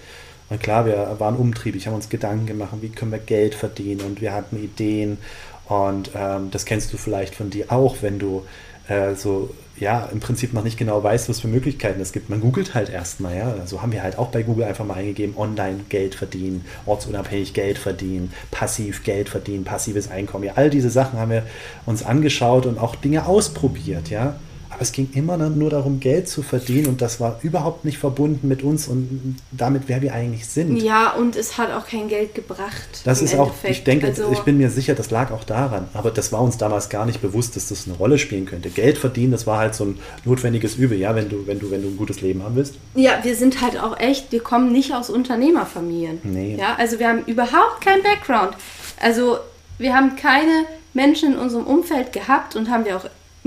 Und 0.50 0.62
klar, 0.62 0.86
wir 0.86 1.16
waren 1.18 1.36
umtriebig, 1.36 1.86
haben 1.86 1.94
uns 1.94 2.08
Gedanken 2.08 2.46
gemacht, 2.46 2.70
wie 2.80 2.88
können 2.88 3.10
wir 3.12 3.18
Geld 3.18 3.54
verdienen 3.54 4.00
und 4.02 4.20
wir 4.20 4.32
hatten 4.32 4.56
Ideen. 4.62 5.18
Und 5.66 6.12
ähm, 6.14 6.50
das 6.50 6.64
kennst 6.64 6.92
du 6.92 6.96
vielleicht 6.96 7.34
von 7.34 7.50
dir 7.50 7.70
auch, 7.70 7.96
wenn 8.00 8.18
du 8.18 8.44
äh, 8.88 9.14
so, 9.14 9.54
ja, 9.78 10.08
im 10.12 10.20
Prinzip 10.20 10.52
noch 10.52 10.64
nicht 10.64 10.76
genau 10.76 11.02
weißt, 11.02 11.28
was 11.28 11.40
für 11.40 11.48
Möglichkeiten 11.48 12.00
es 12.00 12.12
gibt. 12.12 12.30
Man 12.30 12.40
googelt 12.40 12.74
halt 12.74 12.88
erstmal, 12.88 13.36
ja. 13.36 13.66
So 13.66 13.82
haben 13.82 13.92
wir 13.92 14.02
halt 14.02 14.18
auch 14.18 14.28
bei 14.28 14.42
Google 14.42 14.64
einfach 14.64 14.84
mal 14.84 14.94
eingegeben, 14.94 15.36
online 15.36 15.80
Geld 15.88 16.14
verdienen, 16.14 16.64
ortsunabhängig 16.86 17.54
Geld 17.54 17.78
verdienen, 17.78 18.32
passiv 18.50 19.04
Geld 19.04 19.28
verdienen, 19.28 19.64
passives 19.64 20.10
Einkommen. 20.10 20.44
Ja, 20.44 20.52
all 20.56 20.70
diese 20.70 20.90
Sachen 20.90 21.18
haben 21.18 21.30
wir 21.30 21.44
uns 21.86 22.02
angeschaut 22.02 22.66
und 22.66 22.78
auch 22.78 22.96
Dinge 22.96 23.26
ausprobiert, 23.26 24.10
ja. 24.10 24.36
Aber 24.70 24.82
es 24.82 24.92
ging 24.92 25.08
immer 25.14 25.36
nur 25.36 25.70
darum, 25.70 25.98
Geld 25.98 26.28
zu 26.28 26.42
verdienen 26.42 26.86
und 26.88 27.00
das 27.00 27.20
war 27.20 27.38
überhaupt 27.42 27.84
nicht 27.84 27.98
verbunden 27.98 28.48
mit 28.48 28.62
uns 28.62 28.86
und 28.86 29.36
damit, 29.50 29.84
wer 29.86 30.02
wir 30.02 30.12
eigentlich 30.12 30.46
sind. 30.46 30.76
Ja, 30.76 31.12
und 31.12 31.36
es 31.36 31.56
hat 31.56 31.72
auch 31.72 31.86
kein 31.86 32.08
Geld 32.08 32.34
gebracht. 32.34 33.00
Das 33.04 33.22
ist 33.22 33.34
auch, 33.34 33.46
Endeffekt. 33.48 33.70
ich 33.74 33.84
denke, 33.84 34.06
Also- 34.08 34.30
ich 34.32 34.40
bin 34.40 34.58
mir 34.58 34.70
sicher, 34.70 34.94
das 34.94 35.10
lag 35.10 35.30
auch 35.30 35.44
daran. 35.44 35.88
Aber 35.94 36.10
das 36.10 36.32
war 36.32 36.40
uns 36.42 36.58
damals 36.58 36.88
gar 36.90 37.06
nicht 37.06 37.22
bewusst, 37.22 37.56
dass 37.56 37.68
das 37.68 37.86
eine 37.86 37.96
Rolle 37.96 38.18
spielen 38.18 38.44
könnte. 38.46 38.68
Geld 38.68 38.98
verdienen, 38.98 39.32
das 39.32 39.46
war 39.46 39.58
halt 39.58 39.74
so 39.74 39.84
ein 39.84 39.98
notwendiges 40.24 40.76
Übel, 40.76 40.98
ja, 40.98 41.14
wenn 41.14 41.28
du, 41.28 41.46
wenn 41.46 41.58
du, 41.58 41.70
wenn 41.70 41.82
du 41.82 41.88
ein 41.88 41.96
gutes 41.96 42.20
Leben 42.20 42.42
haben 42.42 42.56
willst. 42.56 42.74
Ja, 42.94 43.20
wir 43.22 43.36
sind 43.36 43.62
halt 43.62 43.78
auch 43.80 43.98
echt, 43.98 44.32
wir 44.32 44.40
kommen 44.42 44.70
nicht 44.72 44.92
aus 44.94 45.08
Unternehmerfamilien. 45.10 46.18
Nee. 46.24 46.56
Ja, 46.58 46.74
also 46.76 46.98
wir 46.98 47.08
haben 47.08 47.24
überhaupt 47.26 47.80
keinen 47.82 48.02
Background. 48.02 48.54
Also 49.00 49.38
wir 49.78 49.94
haben 49.94 50.16
keine 50.16 50.64
Menschen 50.94 51.34
in 51.34 51.38
unserem 51.38 51.66
Umfeld 51.66 52.12
gehabt 52.12 52.56
und 52.56 52.68
haben 52.70 52.84
wir 52.84 52.96
auch 52.96 53.04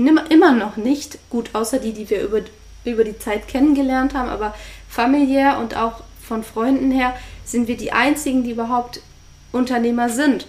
immer 0.08 0.52
noch 0.52 0.76
nicht, 0.76 1.18
gut, 1.30 1.50
außer 1.54 1.78
die, 1.78 1.92
die 1.92 2.08
wir 2.10 2.22
über, 2.22 2.40
über 2.84 3.04
die 3.04 3.18
Zeit 3.18 3.48
kennengelernt 3.48 4.14
haben, 4.14 4.28
aber 4.28 4.54
familiär 4.88 5.58
und 5.58 5.76
auch 5.76 6.02
von 6.26 6.44
Freunden 6.44 6.90
her 6.90 7.14
sind 7.44 7.68
wir 7.68 7.76
die 7.76 7.92
einzigen, 7.92 8.44
die 8.44 8.52
überhaupt 8.52 9.00
Unternehmer 9.52 10.08
sind. 10.08 10.46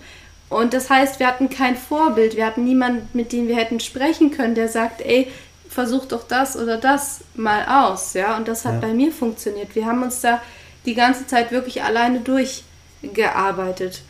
Und 0.50 0.74
das 0.74 0.90
heißt, 0.90 1.20
wir 1.20 1.28
hatten 1.28 1.50
kein 1.50 1.76
Vorbild, 1.76 2.36
wir 2.36 2.46
hatten 2.46 2.64
niemanden, 2.64 3.10
mit 3.14 3.32
dem 3.32 3.48
wir 3.48 3.56
hätten 3.56 3.80
sprechen 3.80 4.32
können, 4.32 4.56
der 4.56 4.70
sagt, 4.70 5.02
ey, 5.02 5.32
versuch 5.68 6.06
doch 6.06 6.28
das 6.28 6.56
oder 6.56 6.78
das 6.78 7.22
mal 7.34 7.66
aus, 7.66 8.14
ja. 8.14 8.38
Und 8.38 8.48
das 8.48 8.64
hat 8.64 8.76
Ja. 8.76 8.80
bei 8.82 8.94
mir 8.94 9.12
funktioniert. 9.12 9.74
Wir 9.76 9.86
haben 9.88 10.04
uns 10.04 10.22
da 10.22 10.42
die 10.86 10.94
ganze 10.94 11.26
Zeit 11.26 11.52
wirklich 11.52 11.82
alleine 11.84 12.20
durchgearbeitet. 12.20 14.02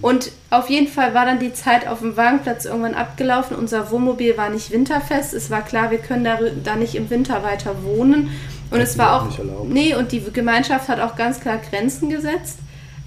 Und 0.00 0.32
auf 0.50 0.70
jeden 0.70 0.88
Fall 0.88 1.14
war 1.14 1.24
dann 1.24 1.38
die 1.38 1.52
Zeit 1.52 1.86
auf 1.86 2.00
dem 2.00 2.16
Wagenplatz 2.16 2.64
irgendwann 2.64 2.94
abgelaufen. 2.94 3.56
Unser 3.56 3.90
Wohnmobil 3.90 4.36
war 4.36 4.48
nicht 4.50 4.70
winterfest. 4.70 5.34
Es 5.34 5.50
war 5.50 5.62
klar, 5.62 5.90
wir 5.90 5.98
können 5.98 6.24
da, 6.24 6.38
da 6.64 6.76
nicht 6.76 6.94
im 6.94 7.10
Winter 7.10 7.42
weiter 7.42 7.82
wohnen. 7.84 8.30
Und 8.70 8.78
Hätten 8.78 8.82
es 8.82 8.98
war 8.98 9.22
auch. 9.22 9.38
Nee, 9.64 9.94
und 9.94 10.12
die 10.12 10.22
Gemeinschaft 10.32 10.88
hat 10.88 11.00
auch 11.00 11.16
ganz 11.16 11.40
klar 11.40 11.58
Grenzen 11.58 12.10
gesetzt 12.10 12.58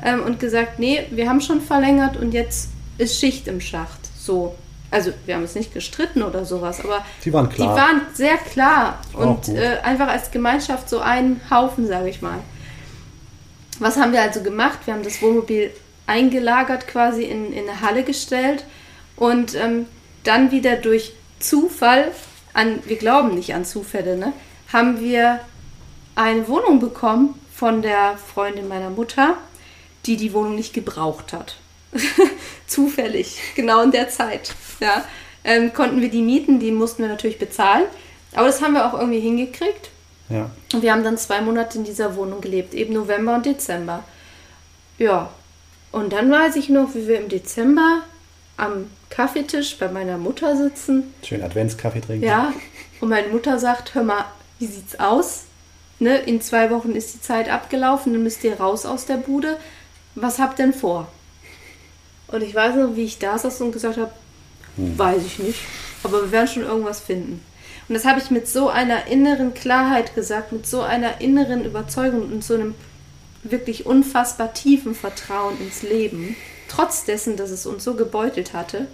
ähm, 0.04 0.24
und 0.24 0.40
gesagt, 0.40 0.80
nee, 0.80 1.06
wir 1.12 1.30
haben 1.30 1.42
schon 1.42 1.62
verlängert 1.62 2.18
und 2.18 2.34
jetzt 2.34 2.70
ist 2.98 3.20
Schicht 3.20 3.48
im 3.48 3.62
Schacht. 3.62 4.00
So. 4.18 4.56
Also 4.90 5.12
wir 5.26 5.36
haben 5.36 5.44
es 5.44 5.56
nicht 5.56 5.74
gestritten 5.74 6.22
oder 6.22 6.44
sowas, 6.44 6.84
aber 6.84 7.06
Die 7.24 7.32
waren 7.32 7.48
klar. 7.48 7.74
die 7.74 7.80
waren 7.82 8.02
sehr 8.14 8.36
klar 8.38 9.00
und 9.14 9.48
äh, 9.48 9.78
einfach 9.84 10.10
als 10.10 10.32
Gemeinschaft 10.32 10.90
so 10.90 11.00
ein 11.00 11.40
Haufen, 11.50 11.88
sage 11.88 12.10
ich 12.10 12.22
mal. 12.22 12.40
Was 13.80 13.96
haben 13.96 14.12
wir 14.12 14.22
also 14.22 14.42
gemacht? 14.42 14.80
Wir 14.84 14.94
haben 14.94 15.04
das 15.04 15.22
Wohnmobil 15.22 15.72
eingelagert, 16.12 16.88
quasi 16.88 17.24
in, 17.24 17.54
in 17.54 17.70
eine 17.70 17.82
Halle 17.82 18.04
gestellt 18.04 18.66
und 19.16 19.56
ähm, 19.56 19.86
dann 20.24 20.52
wieder 20.52 20.76
durch 20.76 21.14
Zufall, 21.40 22.12
an, 22.54 22.80
wir 22.86 22.98
glauben 22.98 23.34
nicht 23.34 23.54
an 23.54 23.66
Zufälle, 23.66 24.18
ne, 24.18 24.34
haben 24.74 25.00
wir 25.00 25.40
eine 26.16 26.48
Wohnung 26.48 26.80
bekommen 26.80 27.40
von 27.56 27.82
der 27.82 28.18
Freundin 28.18 28.68
meiner 28.68 28.90
Mutter, 28.90 29.38
die 30.06 30.18
die 30.18 30.34
Wohnung 30.34 30.56
nicht 30.56 30.74
gebraucht 30.74 31.34
hat. 31.34 31.56
zufällig, 32.68 33.38
genau 33.56 33.82
in 33.82 33.92
der 33.92 34.10
Zeit, 34.10 34.54
ja, 34.80 35.04
ähm, 35.44 35.74
konnten 35.74 36.02
wir 36.02 36.10
die 36.10 36.22
Mieten, 36.22 36.60
die 36.60 36.72
mussten 36.72 37.04
wir 37.04 37.10
natürlich 37.10 37.40
bezahlen. 37.40 37.86
Aber 38.34 38.48
das 38.48 38.62
haben 38.62 38.74
wir 38.74 38.86
auch 38.86 38.98
irgendwie 38.98 39.20
hingekriegt. 39.20 39.90
Ja. 40.30 40.50
Und 40.74 40.82
wir 40.82 40.94
haben 40.94 41.04
dann 41.04 41.18
zwei 41.18 41.42
Monate 41.42 41.78
in 41.78 41.84
dieser 41.84 42.16
Wohnung 42.16 42.40
gelebt, 42.40 42.74
eben 42.74 42.94
November 42.94 43.36
und 43.36 43.46
Dezember. 43.46 44.04
Ja. 44.98 45.30
Und 45.92 46.14
dann 46.14 46.32
weiß 46.32 46.56
ich 46.56 46.70
noch, 46.70 46.96
wie 46.96 47.08
wir 47.08 47.20
im 47.20 47.30
Dezember 47.30 48.04
am 48.58 48.90
Kaffeetisch 49.10 49.78
bei 49.78 49.90
meiner 49.90 50.18
Mutter 50.18 50.56
sitzen. 50.56 51.14
Schön 51.24 51.44
Adventskaffee 51.44 52.02
trinken. 52.02 52.26
Ja. 52.26 52.54
Und 53.02 53.10
meine 53.10 53.28
Mutter 53.28 53.60
sagt, 53.60 53.96
hör 53.96 54.04
mal, 54.04 54.26
wie 54.60 54.68
sieht's 54.68 55.00
aus? 55.00 55.44
Ne, 56.00 56.18
in 56.18 56.42
zwei 56.42 56.72
Wochen 56.72 56.94
ist 56.94 57.14
die 57.14 57.22
Zeit 57.22 57.50
abgelaufen, 57.50 58.14
dann 58.14 58.24
müsst 58.24 58.44
ihr 58.44 58.60
raus 58.60 58.86
aus 58.86 59.06
der 59.06 59.18
Bude. 59.18 59.58
Was 60.16 60.40
habt 60.40 60.60
denn 60.60 60.74
vor? 60.74 61.08
Und 62.28 62.42
ich 62.42 62.56
weiß 62.56 62.76
noch, 62.76 62.96
wie 62.96 63.04
ich 63.04 63.20
da 63.20 63.38
saß 63.38 63.62
und 63.62 63.72
gesagt 63.72 63.98
habe, 63.98 64.12
weiß 64.78 65.24
ich 65.26 65.40
nicht, 65.40 65.60
aber 66.04 66.24
wir 66.24 66.32
werden 66.32 66.48
schon 66.48 66.64
irgendwas 66.64 67.02
finden. 67.02 67.44
Und 67.88 67.96
das 67.96 68.06
habe 68.06 68.20
ich 68.20 68.32
mit 68.32 68.48
so 68.48 68.70
einer 68.70 69.08
inneren 69.08 69.54
Klarheit 69.54 70.16
gesagt, 70.16 70.54
mit 70.54 70.66
so 70.66 70.82
einer 70.82 71.20
inneren 71.22 71.66
Überzeugung 71.66 72.32
und 72.32 72.44
so 72.44 72.54
einem 72.54 72.74
wirklich 73.44 73.86
unfassbar 73.86 74.54
tiefen 74.54 74.94
Vertrauen 74.96 75.60
ins 75.62 75.82
Leben, 75.84 76.36
trotz 76.68 77.06
dessen, 77.06 77.38
dass 77.38 77.50
es 77.52 77.66
uns 77.66 77.84
so 77.84 77.96
gebeutelt 77.96 78.54
hatte. 78.54 78.88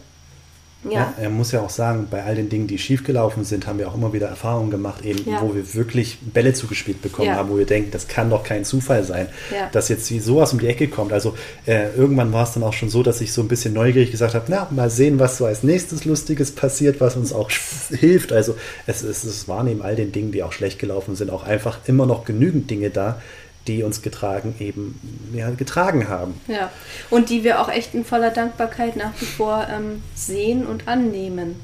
Ja, 0.84 0.92
Ja, 0.92 1.14
er 1.20 1.30
muss 1.32 1.52
ja 1.52 1.62
auch 1.62 1.72
sagen, 1.72 2.08
bei 2.10 2.24
all 2.24 2.36
den 2.36 2.50
Dingen, 2.50 2.68
die 2.68 2.78
schiefgelaufen 2.78 3.44
sind, 3.44 3.66
haben 3.66 3.80
wir 3.80 3.88
auch 3.90 3.96
immer 3.96 4.14
wieder 4.14 4.28
Erfahrungen 4.28 4.70
gemacht, 4.70 5.04
eben, 5.04 5.28
Ja. 5.30 5.42
wo 5.42 5.56
wir 5.56 5.74
wirklich 5.74 6.20
Bälle 6.22 6.54
zugespielt 6.54 7.02
bekommen 7.02 7.30
Ja. 7.30 7.36
haben, 7.36 7.50
wo 7.50 7.58
wir 7.58 7.66
denken, 7.66 7.90
das 7.90 8.08
kann 8.08 8.30
doch 8.30 8.44
kein 8.44 8.64
Zufall 8.64 9.04
sein, 9.04 9.28
dass 9.72 9.90
jetzt 9.90 10.10
wie 10.12 10.20
sowas 10.20 10.54
um 10.54 10.60
die 10.60 10.68
Ecke 10.68 10.88
kommt. 10.88 11.14
Also 11.14 11.34
äh, 11.66 11.92
irgendwann 11.96 12.32
war 12.32 12.44
es 12.44 12.52
dann 12.54 12.62
auch 12.62 12.74
schon 12.74 12.90
so, 12.90 13.02
dass 13.02 13.22
ich 13.22 13.34
so 13.34 13.42
ein 13.42 13.48
bisschen 13.48 13.74
neugierig 13.74 14.12
gesagt 14.12 14.36
habe, 14.36 14.46
na, 14.50 14.68
mal 14.70 14.92
sehen, 14.92 15.18
was 15.20 15.38
so 15.38 15.46
als 15.46 15.64
nächstes 15.64 16.06
Lustiges 16.06 16.52
passiert, 16.52 17.02
was 17.02 17.16
uns 17.16 17.34
auch 17.34 17.50
hilft. 17.90 18.32
Also 18.32 18.56
es, 18.86 19.02
es 19.02 19.48
waren 19.48 19.68
eben 19.68 19.82
all 19.82 19.96
den 19.96 20.12
Dingen, 20.12 20.32
die 20.32 20.44
auch 20.44 20.54
schlecht 20.54 20.78
gelaufen 20.78 21.16
sind, 21.16 21.32
auch 21.32 21.44
einfach 21.44 21.80
immer 21.88 22.06
noch 22.06 22.24
genügend 22.24 22.70
Dinge 22.70 22.92
da, 22.92 23.20
die 23.68 23.84
uns 23.84 24.02
getragen, 24.02 24.56
eben 24.60 25.00
ja, 25.34 25.50
getragen 25.52 26.08
haben. 26.08 26.40
ja. 26.48 26.72
Und 27.10 27.30
die 27.30 27.44
wir 27.44 27.62
auch 27.62 27.70
echt 27.70 27.94
in 27.94 28.06
voller 28.06 28.32
Dankbarkeit 28.32 28.96
nach 28.96 29.12
wie 29.20 29.26
vor 29.26 29.68
ähm, 29.70 30.02
sehen 30.16 30.66
und 30.66 30.88
annehmen. 30.88 31.56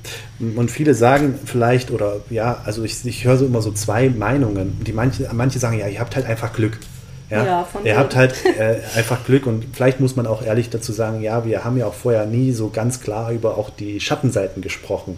Und 0.55 0.69
viele 0.71 0.93
sagen 0.93 1.39
vielleicht, 1.45 1.91
oder 1.91 2.17
ja, 2.29 2.61
also 2.65 2.83
ich, 2.83 3.05
ich 3.05 3.23
höre 3.25 3.37
so 3.37 3.45
immer 3.45 3.61
so 3.61 3.71
zwei 3.71 4.09
Meinungen. 4.09 4.81
Die 4.85 4.93
manche, 4.93 5.29
manche 5.33 5.59
sagen, 5.59 5.77
ja, 5.79 5.87
ihr 5.87 5.99
habt 5.99 6.15
halt 6.15 6.25
einfach 6.25 6.53
Glück. 6.53 6.79
Ja, 7.29 7.45
Ja, 7.45 7.67
ihr 7.79 7.83
wegen. 7.83 7.97
habt 7.97 8.15
halt 8.15 8.35
äh, 8.45 8.75
einfach 8.95 9.25
Glück 9.25 9.47
und 9.47 9.65
vielleicht 9.73 9.99
muss 9.99 10.15
man 10.15 10.27
auch 10.27 10.43
ehrlich 10.43 10.69
dazu 10.69 10.91
sagen, 10.91 11.21
ja, 11.21 11.45
wir 11.45 11.63
haben 11.63 11.77
ja 11.77 11.87
auch 11.87 11.93
vorher 11.93 12.25
nie 12.25 12.51
so 12.51 12.69
ganz 12.69 12.99
klar 12.99 13.31
über 13.31 13.57
auch 13.57 13.69
die 13.69 13.99
Schattenseiten 13.99 14.61
gesprochen. 14.61 15.17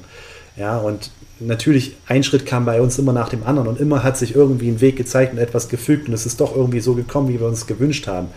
Ja, 0.55 0.77
und 0.77 1.11
natürlich, 1.39 1.95
ein 2.07 2.23
Schritt 2.23 2.45
kam 2.45 2.65
bei 2.65 2.81
uns 2.81 2.97
immer 2.97 3.13
nach 3.13 3.29
dem 3.29 3.43
anderen 3.45 3.67
und 3.67 3.79
immer 3.79 4.03
hat 4.03 4.17
sich 4.17 4.35
irgendwie 4.35 4.69
ein 4.69 4.81
Weg 4.81 4.95
gezeigt 4.95 5.33
und 5.33 5.39
etwas 5.39 5.69
gefügt 5.69 6.07
und 6.07 6.13
es 6.13 6.25
ist 6.25 6.39
doch 6.41 6.55
irgendwie 6.55 6.79
so 6.79 6.93
gekommen, 6.93 7.29
wie 7.29 7.39
wir 7.39 7.47
uns 7.47 7.67
gewünscht 7.67 8.07
haben. 8.07 8.29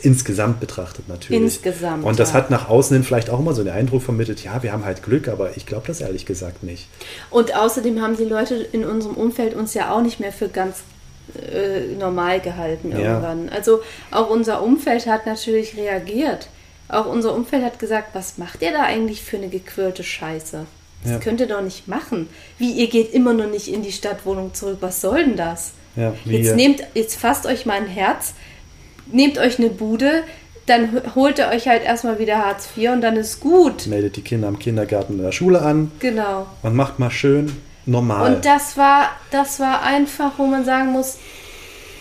Insgesamt 0.00 0.60
betrachtet 0.60 1.08
natürlich. 1.08 1.42
Insgesamt, 1.42 2.04
Und 2.04 2.20
das 2.20 2.30
ja. 2.30 2.36
hat 2.36 2.50
nach 2.50 2.68
außen 2.68 2.94
hin 2.94 3.02
vielleicht 3.04 3.30
auch 3.30 3.40
immer 3.40 3.52
so 3.52 3.64
den 3.64 3.72
Eindruck 3.72 4.02
vermittelt, 4.02 4.44
ja, 4.44 4.62
wir 4.62 4.72
haben 4.72 4.84
halt 4.84 5.02
Glück, 5.02 5.26
aber 5.26 5.56
ich 5.56 5.66
glaube 5.66 5.88
das 5.88 6.00
ehrlich 6.00 6.24
gesagt 6.24 6.62
nicht. 6.62 6.86
Und 7.30 7.56
außerdem 7.56 8.00
haben 8.00 8.16
die 8.16 8.24
Leute 8.24 8.54
in 8.54 8.84
unserem 8.84 9.16
Umfeld 9.16 9.54
uns 9.54 9.74
ja 9.74 9.92
auch 9.92 10.00
nicht 10.00 10.20
mehr 10.20 10.32
für 10.32 10.48
ganz 10.48 10.82
äh, 11.52 11.94
normal 11.98 12.40
gehalten 12.40 12.92
Ja. 12.92 12.98
irgendwann. 12.98 13.48
Also 13.48 13.80
auch 14.12 14.30
unser 14.30 14.62
Umfeld 14.62 15.06
hat 15.06 15.26
natürlich 15.26 15.76
reagiert. 15.76 16.48
Auch 16.88 17.06
unser 17.06 17.34
Umfeld 17.34 17.64
hat 17.64 17.78
gesagt, 17.78 18.10
was 18.14 18.38
macht 18.38 18.62
ihr 18.62 18.72
da 18.72 18.84
eigentlich 18.84 19.22
für 19.22 19.36
eine 19.36 19.48
gequirlte 19.48 20.04
Scheiße? 20.04 20.64
Das 21.02 21.12
Ja. 21.12 21.18
könnt 21.18 21.40
ihr 21.40 21.46
doch 21.46 21.62
nicht 21.62 21.86
machen. 21.88 22.28
Wie, 22.58 22.72
ihr 22.72 22.88
geht 22.88 23.12
immer 23.12 23.32
noch 23.32 23.46
nicht 23.48 23.68
in 23.68 23.82
die 23.82 23.92
Stadtwohnung 23.92 24.52
zurück. 24.54 24.78
Was 24.80 25.00
soll 25.00 25.24
denn 25.24 25.36
das? 25.36 25.72
Ja, 25.96 26.12
jetzt 26.24 26.54
nehmt, 26.56 26.82
jetzt 26.94 27.16
fasst 27.16 27.46
euch 27.46 27.66
mal 27.66 27.74
ein 27.76 27.86
Herz, 27.86 28.34
nehmt 29.10 29.38
euch 29.38 29.58
eine 29.58 29.70
Bude, 29.70 30.22
dann 30.66 31.00
holt 31.14 31.38
ihr 31.38 31.48
euch 31.48 31.66
halt 31.66 31.82
erstmal 31.84 32.18
wieder 32.18 32.38
Hartz 32.44 32.68
IV 32.76 32.90
und 32.90 33.00
dann 33.00 33.16
ist 33.16 33.40
gut. 33.40 33.86
meldet 33.86 34.16
die 34.16 34.22
Kinder 34.22 34.48
im 34.48 34.58
Kindergarten 34.58 35.14
in 35.14 35.22
der 35.22 35.32
Schule 35.32 35.62
an 35.62 35.90
Genau. 35.98 36.46
und 36.62 36.74
macht 36.76 36.98
mal 36.98 37.10
schön 37.10 37.56
normal. 37.86 38.34
Und 38.34 38.44
das 38.44 38.76
war, 38.76 39.08
das 39.30 39.60
war 39.60 39.82
einfach, 39.82 40.32
wo 40.38 40.46
man 40.46 40.64
sagen 40.64 40.92
muss, 40.92 41.16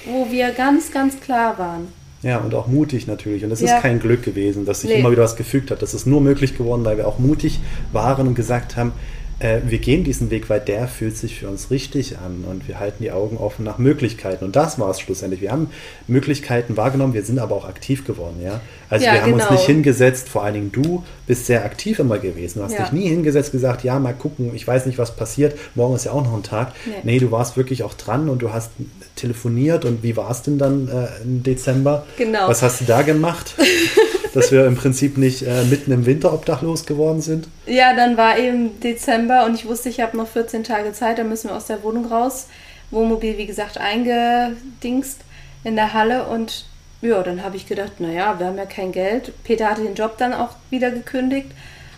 wo 0.05 0.29
wir 0.31 0.51
ganz, 0.51 0.91
ganz 0.91 1.19
klar 1.19 1.57
waren. 1.57 1.93
Ja, 2.23 2.37
und 2.39 2.53
auch 2.55 2.67
mutig 2.67 3.07
natürlich. 3.07 3.43
Und 3.45 3.51
es 3.51 3.61
Ja. 3.61 3.75
ist 3.75 3.81
kein 3.81 3.99
Glück 3.99 4.23
gewesen, 4.23 4.65
dass 4.65 4.81
sich 4.81 4.89
Nee. 4.89 4.99
immer 4.99 5.11
wieder 5.11 5.23
was 5.23 5.35
gefügt 5.35 5.71
hat. 5.71 5.81
Das 5.81 5.93
ist 5.93 6.05
nur 6.07 6.21
möglich 6.21 6.57
geworden, 6.57 6.83
weil 6.85 6.97
wir 6.97 7.07
auch 7.07 7.19
mutig 7.19 7.59
waren 7.93 8.27
und 8.27 8.35
gesagt 8.35 8.75
haben, 8.77 8.91
äh, 9.39 9.59
wir 9.67 9.77
gehen 9.77 10.03
diesen 10.03 10.31
Weg, 10.31 10.49
weil 10.49 10.59
der 10.59 10.87
fühlt 10.87 11.15
sich 11.15 11.39
für 11.39 11.47
uns 11.47 11.69
richtig 11.69 12.17
an 12.17 12.43
und 12.49 12.67
wir 12.67 12.79
halten 12.79 13.03
die 13.03 13.11
Augen 13.11 13.37
offen 13.37 13.63
nach 13.63 13.77
Möglichkeiten. 13.77 14.43
Und 14.45 14.55
das 14.55 14.79
war 14.79 14.89
es 14.89 14.99
schlussendlich. 14.99 15.41
Wir 15.41 15.51
haben 15.51 15.69
Möglichkeiten 16.07 16.75
wahrgenommen, 16.75 17.13
wir 17.13 17.23
sind 17.23 17.37
aber 17.39 17.55
auch 17.55 17.67
aktiv 17.67 18.05
geworden. 18.05 18.41
Ja? 18.43 18.61
Also 18.89 19.05
Ja, 19.05 19.13
wir 19.13 19.21
haben 19.21 19.33
uns 19.33 19.43
genau. 19.43 19.53
nicht 19.55 19.65
hingesetzt, 19.67 20.27
vor 20.29 20.43
allen 20.43 20.53
Dingen 20.55 20.71
du 20.71 21.03
bist 21.27 21.45
sehr 21.45 21.65
aktiv 21.65 21.99
immer 21.99 22.17
gewesen. 22.17 22.59
Du 22.59 22.65
hast 22.65 22.73
Ja. 22.73 22.83
dich 22.83 22.91
nie 22.93 23.07
hingesetzt 23.09 23.51
gesagt, 23.51 23.83
ja, 23.83 23.99
mal 23.99 24.13
gucken, 24.13 24.51
ich 24.55 24.67
weiß 24.67 24.85
nicht, 24.87 24.97
was 24.97 25.15
passiert, 25.15 25.55
morgen 25.75 25.95
ist 25.95 26.05
ja 26.05 26.11
auch 26.13 26.23
noch 26.23 26.33
ein 26.33 26.43
Tag. 26.43 26.73
Nee. 26.85 26.93
Nee, 27.03 27.19
du 27.19 27.31
warst 27.31 27.57
wirklich 27.57 27.83
auch 27.83 27.93
dran 27.93 28.29
und 28.29 28.41
du 28.41 28.51
hast 28.53 28.71
telefoniert 29.15 29.85
und 29.85 30.01
wie 30.03 30.17
war 30.17 30.31
es 30.31 30.41
denn 30.41 30.57
dann 30.57 30.87
äh, 30.87 31.23
im 31.23 31.43
Dezember? 31.43 32.05
Genau. 32.17 32.47
Was 32.47 32.61
hast 32.63 32.81
du 32.81 32.85
da 32.85 33.01
gemacht? 33.03 33.53
Dass 34.37 34.51
wir 34.51 34.67
im 34.67 34.75
Prinzip 34.75 35.17
nicht 35.17 35.41
äh, 35.41 35.63
mitten 35.63 35.91
im 35.91 36.05
Winter 36.05 36.31
obdachlos 36.31 36.85
geworden 36.85 37.21
sind? 37.21 37.47
Ja, 37.65 37.95
dann 37.95 38.17
war 38.17 38.37
eben 38.37 38.79
Dezember 38.81 39.45
und 39.45 39.55
ich 39.55 39.65
wusste, 39.65 39.89
ich 39.89 39.99
habe 39.99 40.15
noch 40.15 40.27
14 40.27 40.63
Tage 40.63 40.93
Zeit, 40.93 41.17
dann 41.17 41.27
müssen 41.27 41.49
wir 41.49 41.55
aus 41.55 41.65
der 41.65 41.81
Wohnung 41.81 42.05
raus. 42.05 42.47
Wohnmobil, 42.91 43.37
wie 43.39 43.47
gesagt, 43.47 43.79
eingedingst 43.79 45.21
in 45.63 45.75
der 45.75 45.93
Halle 45.93 46.27
und 46.27 46.65
ja, 47.01 47.23
dann 47.23 47.43
habe 47.43 47.57
ich 47.57 47.65
gedacht, 47.65 47.99
naja, 47.99 48.37
wir 48.37 48.45
haben 48.45 48.57
ja 48.57 48.65
kein 48.65 48.91
Geld. 48.91 49.33
Peter 49.43 49.69
hatte 49.69 49.81
den 49.81 49.95
Job 49.95 50.17
dann 50.19 50.33
auch 50.33 50.51
wieder 50.69 50.91
gekündigt. 50.91 51.49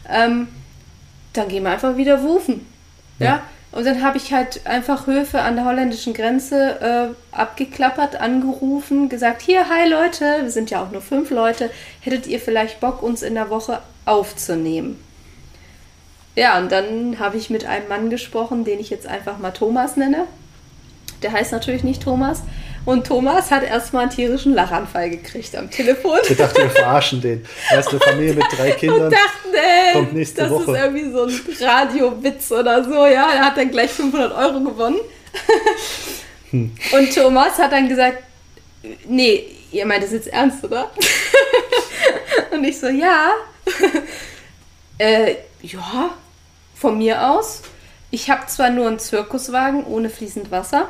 Ähm, 0.10 0.48
dann 1.34 1.50
gehen 1.50 1.64
wir 1.64 1.72
einfach 1.72 1.98
wieder 1.98 2.24
wufen. 2.24 2.66
Ja. 3.20 3.26
Ja. 3.26 3.42
Und 3.72 3.86
dann 3.86 4.02
habe 4.02 4.18
ich 4.18 4.34
halt 4.34 4.66
einfach 4.66 5.06
Höfe 5.06 5.42
an 5.42 5.56
der 5.56 5.66
holländischen 5.66 6.16
Grenze 6.16 6.82
äh, 6.82 7.36
abgeklappert, 7.36 8.20
angerufen, 8.20 9.10
gesagt, 9.10 9.44
hier, 9.44 9.70
hi 9.70 9.88
Leute, 9.88 10.40
wir 10.42 10.50
sind 10.50 10.72
ja 10.72 10.84
auch 10.84 10.92
nur 10.92 11.02
fünf 11.02 11.30
Leute, 11.30 11.70
hättet 12.02 12.26
ihr 12.26 12.40
vielleicht 12.40 12.80
Bock, 12.80 13.04
uns 13.04 13.22
in 13.22 13.36
der 13.36 13.52
Woche 13.52 13.82
aufzunehmen? 14.06 15.00
Ja, 16.36 16.58
und 16.58 16.72
dann 16.72 17.20
habe 17.20 17.38
ich 17.38 17.50
mit 17.50 17.66
einem 17.66 17.88
Mann 17.90 18.10
gesprochen, 18.10 18.64
den 18.64 18.80
ich 18.80 18.90
jetzt 18.90 19.06
einfach 19.06 19.38
mal 19.38 19.52
Thomas 19.52 19.98
nenne. 19.98 20.26
Der 21.22 21.32
heißt 21.32 21.52
natürlich 21.52 21.84
nicht 21.84 22.02
Thomas. 22.02 22.44
Und 22.86 23.06
Thomas 23.06 23.52
hat 23.52 23.64
erstmal 23.64 24.04
einen 24.04 24.12
tierischen 24.12 24.54
Lachanfall 24.54 25.10
gekriegt 25.10 25.56
am 25.56 25.70
Telefon. 25.70 26.20
Ich 26.28 26.38
dachte, 26.38 26.64
wir 26.64 26.70
verarschen 26.70 27.22
den. 27.22 27.46
Er 27.70 27.80
ist 27.80 27.90
eine 27.90 28.00
Familie 28.00 28.34
mit 28.34 28.46
drei 28.56 28.72
Kindern. 28.80 29.04
Und 29.04 29.12
dachten, 29.14 29.54
ey, 29.54 29.94
Kommt 29.94 30.14
nächste 30.14 30.42
das 30.42 30.50
Woche. 30.52 30.72
ist 30.72 30.80
irgendwie 30.80 31.12
so 31.12 31.24
ein 31.26 31.42
Radiowitz 31.62 32.52
oder 32.52 32.84
so, 32.84 33.06
ja. 33.06 33.32
Er 33.34 33.46
hat 33.46 33.58
dann 33.58 33.70
gleich 33.70 33.92
500 33.92 34.32
Euro 34.36 34.60
gewonnen. 34.62 35.00
Hm. 36.52 36.72
Und 36.94 37.14
Thomas 37.14 37.60
hat 37.60 37.72
dann 37.72 37.88
gesagt, 37.88 38.24
nee, 39.08 39.46
ihr 39.72 39.86
meint 39.86 40.04
das 40.04 40.12
jetzt 40.12 40.30
ernst, 40.30 40.64
oder? 40.64 40.90
Und 42.52 42.64
ich 42.64 42.80
so, 42.80 42.88
ja. 42.88 43.30
äh, 44.98 45.36
ja, 45.62 46.10
von 46.74 46.98
mir 46.98 47.30
aus. 47.30 47.62
Ich 48.10 48.32
habe 48.32 48.48
zwar 48.48 48.72
nur 48.72 48.88
einen 48.88 48.98
Zirkuswagen 48.98 49.86
ohne 49.86 50.10
fließend 50.10 50.50
Wasser. 50.50 50.88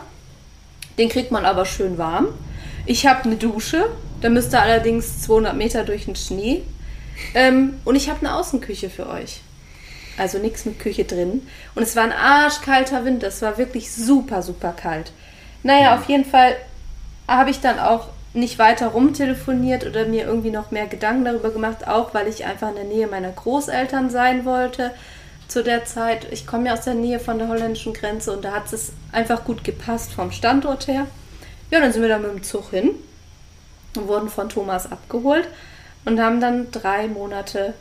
Den 1.00 1.08
kriegt 1.10 1.32
man 1.32 1.46
aber 1.46 1.65
schön 1.65 1.98
warm. 1.98 2.27
Ich 2.86 3.08
habe 3.08 3.24
eine 3.24 3.38
Dusche. 3.38 3.86
Da 4.20 4.29
müsst 4.29 4.53
ihr 4.53 4.62
allerdings 4.62 5.22
200 5.22 5.56
Meter 5.56 5.86
durch 5.86 6.06
den 6.06 6.18
Schnee. 6.18 6.62
Ähm, 7.34 7.79
und 7.86 7.96
ich 7.96 8.10
habe 8.10 8.20
eine 8.20 8.36
Außenküche 8.36 8.89
für 8.89 9.08
euch. 9.08 9.39
Also 10.18 10.39
nichts 10.39 10.65
mit 10.65 10.77
Küche 10.77 11.06
drin. 11.06 11.48
Und 11.74 11.84
es 11.84 11.96
war 11.96 12.03
ein 12.03 12.12
arschkalter 12.12 13.06
Wind. 13.06 13.24
Es 13.24 13.41
war 13.41 13.58
wirklich 13.58 13.94
super, 13.94 14.41
super 14.41 14.74
kalt. 14.74 15.13
Naja, 15.63 15.96
auf 15.96 16.10
jeden 16.10 16.25
Fall 16.25 16.58
habe 17.29 17.50
ich 17.50 17.62
dann 17.62 17.79
auch 17.79 18.10
nicht 18.34 18.60
weiter 18.60 18.88
rumtelefoniert 18.88 19.86
oder 19.86 20.06
mir 20.06 20.25
irgendwie 20.25 20.51
noch 20.51 20.70
mehr 20.70 20.88
Gedanken 20.88 21.24
darüber 21.24 21.50
gemacht, 21.50 21.88
auch 21.88 22.13
weil 22.13 22.27
ich 22.27 22.44
einfach 22.44 22.70
in 22.70 22.75
der 22.75 22.84
Nähe 22.84 23.08
meiner 23.08 23.32
Großeltern 23.32 24.10
sein 24.10 24.44
wollte 24.44 24.91
zu 25.50 25.63
der 25.63 25.84
Zeit. 25.84 26.27
Ich 26.32 26.48
komme 26.48 26.68
ja 26.68 26.74
aus 26.74 26.86
der 26.86 26.94
Nähe 26.94 27.20
von 27.20 27.39
der 27.39 27.48
holländischen 27.48 27.94
Grenze 27.94 28.32
und 28.32 28.46
da 28.46 28.53
hat 28.53 28.72
es 28.72 28.94
einfach 29.12 29.44
gut 29.44 29.63
gepasst 29.63 30.13
vom 30.13 30.32
Standort 30.32 30.88
her. 30.88 31.08
Ja, 31.72 31.79
dann 31.79 31.91
sind 31.91 32.01
wir 32.01 32.10
da 32.10 32.20
mit 32.20 32.32
dem 32.32 32.44
Zug 32.44 32.70
hin 32.70 32.91
und 33.96 34.08
wurden 34.08 34.29
von 34.29 34.50
Thomas 34.50 34.91
abgeholt 34.91 35.48
und 36.06 36.20
haben 36.20 36.39
dann 36.39 36.72
drei 36.72 37.08
Monate 37.08 37.74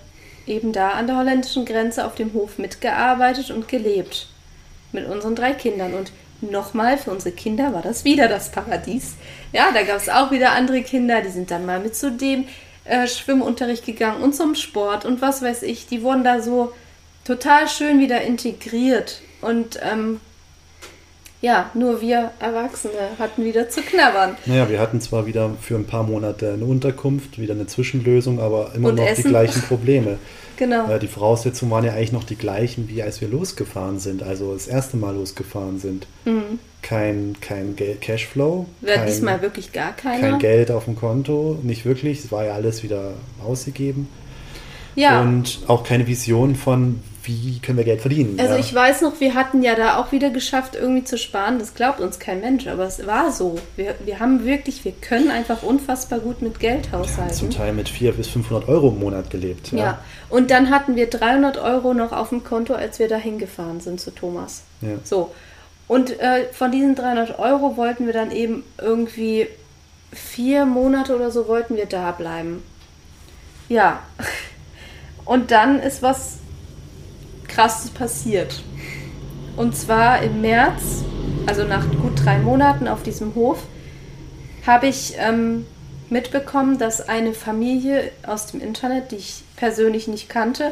eben 0.46 0.72
da 0.72 0.90
an 0.90 1.06
der 1.06 1.16
holländischen 1.16 1.64
Grenze 1.64 2.06
auf 2.06 2.14
dem 2.14 2.32
Hof 2.32 2.58
mitgearbeitet 2.58 3.50
und 3.50 3.68
gelebt 3.68 4.28
mit 4.92 5.06
unseren 5.06 5.34
drei 5.34 5.52
Kindern. 5.52 5.94
Und 5.94 6.10
nochmal, 6.40 6.96
für 6.96 7.10
unsere 7.10 7.34
Kinder 7.34 7.74
war 7.74 7.82
das 7.82 8.04
wieder 8.04 8.28
das 8.28 8.50
Paradies. 8.50 9.14
Ja, 9.52 9.70
da 9.72 9.82
gab 9.82 9.98
es 9.98 10.08
auch 10.08 10.30
wieder 10.30 10.52
andere 10.52 10.82
Kinder, 10.82 11.20
die 11.20 11.30
sind 11.30 11.50
dann 11.50 11.66
mal 11.66 11.80
mit 11.80 11.94
zu 11.94 12.10
dem 12.10 12.46
äh, 12.84 13.06
Schwimmunterricht 13.06 13.84
gegangen 13.84 14.22
und 14.22 14.34
zum 14.34 14.54
Sport 14.54 15.04
und 15.04 15.20
was 15.20 15.42
weiß 15.42 15.62
ich. 15.62 15.86
Die 15.86 16.02
wurden 16.02 16.24
da 16.24 16.40
so 16.40 16.72
total 17.28 17.68
schön 17.68 18.00
wieder 18.00 18.22
integriert. 18.22 19.20
Und 19.40 19.78
ähm, 19.88 20.18
ja, 21.40 21.70
nur 21.74 22.00
wir 22.00 22.32
Erwachsene 22.40 22.94
hatten 23.20 23.44
wieder 23.44 23.68
zu 23.68 23.82
knabbern. 23.82 24.36
Naja, 24.46 24.68
wir 24.68 24.80
hatten 24.80 25.00
zwar 25.00 25.26
wieder 25.26 25.50
für 25.60 25.76
ein 25.76 25.84
paar 25.84 26.02
Monate 26.02 26.52
eine 26.54 26.64
Unterkunft, 26.64 27.38
wieder 27.38 27.54
eine 27.54 27.68
Zwischenlösung, 27.68 28.40
aber 28.40 28.72
immer 28.74 28.88
Und 28.88 28.96
noch 28.96 29.06
Essen. 29.06 29.22
die 29.22 29.28
gleichen 29.28 29.62
Probleme. 29.62 30.18
Genau. 30.58 30.90
Äh, 30.90 30.98
die 30.98 31.06
Voraussetzungen 31.06 31.70
waren 31.70 31.84
ja 31.84 31.92
eigentlich 31.92 32.10
noch 32.10 32.24
die 32.24 32.34
gleichen, 32.34 32.88
wie 32.88 33.00
als 33.00 33.20
wir 33.20 33.28
losgefahren 33.28 34.00
sind, 34.00 34.24
also 34.24 34.54
das 34.54 34.66
erste 34.66 34.96
Mal 34.96 35.14
losgefahren 35.14 35.78
sind. 35.78 36.08
Kein, 36.82 37.36
kein 37.40 37.76
Gel- 37.76 37.94
Cashflow, 38.00 38.66
kein, 38.84 39.02
Mhm. 39.02 39.06
diesmal 39.06 39.40
wirklich 39.40 39.70
gar 39.72 39.92
keiner. 39.94 40.30
kein 40.30 40.38
Geld 40.40 40.72
auf 40.72 40.86
dem 40.86 40.96
Konto, 40.96 41.56
nicht 41.62 41.84
wirklich, 41.84 42.18
es 42.24 42.32
war 42.32 42.44
ja 42.44 42.54
alles 42.54 42.82
wieder 42.82 43.12
ausgegeben. 43.46 44.08
ja. 44.96 45.20
Und 45.20 45.60
auch 45.68 45.84
keine 45.84 46.08
Vision 46.08 46.56
von, 46.56 47.02
wie 47.28 47.58
können 47.60 47.78
wir 47.78 47.84
Geld 47.84 48.00
verdienen. 48.00 48.40
Also 48.40 48.54
ja. 48.54 48.58
ich 48.58 48.74
weiß 48.74 49.02
noch, 49.02 49.20
wir 49.20 49.34
hatten 49.34 49.62
ja 49.62 49.74
da 49.74 49.98
auch 49.98 50.12
wieder 50.12 50.30
geschafft, 50.30 50.74
irgendwie 50.74 51.04
zu 51.04 51.18
sparen. 51.18 51.58
Das 51.58 51.74
glaubt 51.74 52.00
uns 52.00 52.18
kein 52.18 52.40
Mensch, 52.40 52.66
aber 52.66 52.84
es 52.84 53.06
war 53.06 53.30
so. 53.30 53.58
Wir, 53.76 53.94
wir 54.04 54.18
haben 54.18 54.44
wirklich, 54.44 54.84
wir 54.84 54.92
können 54.92 55.30
einfach 55.30 55.62
unfassbar 55.62 56.20
gut 56.20 56.42
mit 56.42 56.58
Geld 56.58 56.90
Wir 56.90 56.98
haben 56.98 57.04
zum 57.06 57.16
haushalten. 57.18 57.50
Teil 57.50 57.72
mit 57.74 57.88
400 57.88 58.16
bis 58.16 58.28
500 58.28 58.68
Euro 58.68 58.88
im 58.88 58.98
Monat 58.98 59.30
gelebt. 59.30 59.72
Ja. 59.72 59.98
und 60.30 60.50
dann 60.50 60.70
hatten 60.70 60.96
wir 60.96 61.08
300 61.08 61.58
Euro 61.58 61.92
noch 61.94 62.12
auf 62.12 62.30
dem 62.30 62.42
Konto, 62.42 62.74
als 62.74 62.98
wir 62.98 63.08
da 63.08 63.16
hingefahren 63.16 63.80
sind 63.80 64.00
zu 64.00 64.10
Thomas. 64.10 64.62
Ja. 64.80 64.96
So. 65.04 65.32
Und 65.86 66.18
äh, 66.20 66.44
von 66.52 66.72
diesen 66.72 66.94
300 66.94 67.38
Euro 67.38 67.76
wollten 67.76 68.06
wir 68.06 68.12
dann 68.12 68.30
eben 68.30 68.64
irgendwie 68.80 69.48
vier 70.12 70.64
Monate 70.64 71.14
oder 71.14 71.30
so 71.30 71.48
wollten 71.48 71.76
wir 71.76 71.86
da 71.86 72.12
bleiben. 72.12 72.62
Ja. 73.68 74.02
Und 75.24 75.50
dann 75.50 75.78
ist 75.78 76.00
was 76.00 76.38
krasses 77.58 77.90
passiert. 77.90 78.62
Und 79.56 79.76
zwar 79.76 80.22
im 80.22 80.40
März, 80.40 81.02
also 81.46 81.64
nach 81.64 81.84
gut 82.00 82.24
drei 82.24 82.38
Monaten 82.38 82.86
auf 82.86 83.02
diesem 83.02 83.34
Hof, 83.34 83.64
habe 84.64 84.86
ich 84.86 85.14
ähm, 85.18 85.66
mitbekommen, 86.08 86.78
dass 86.78 87.08
eine 87.08 87.34
Familie 87.34 88.12
aus 88.24 88.46
dem 88.46 88.60
Internet, 88.60 89.10
die 89.10 89.16
ich 89.16 89.42
persönlich 89.56 90.06
nicht 90.06 90.28
kannte, 90.28 90.70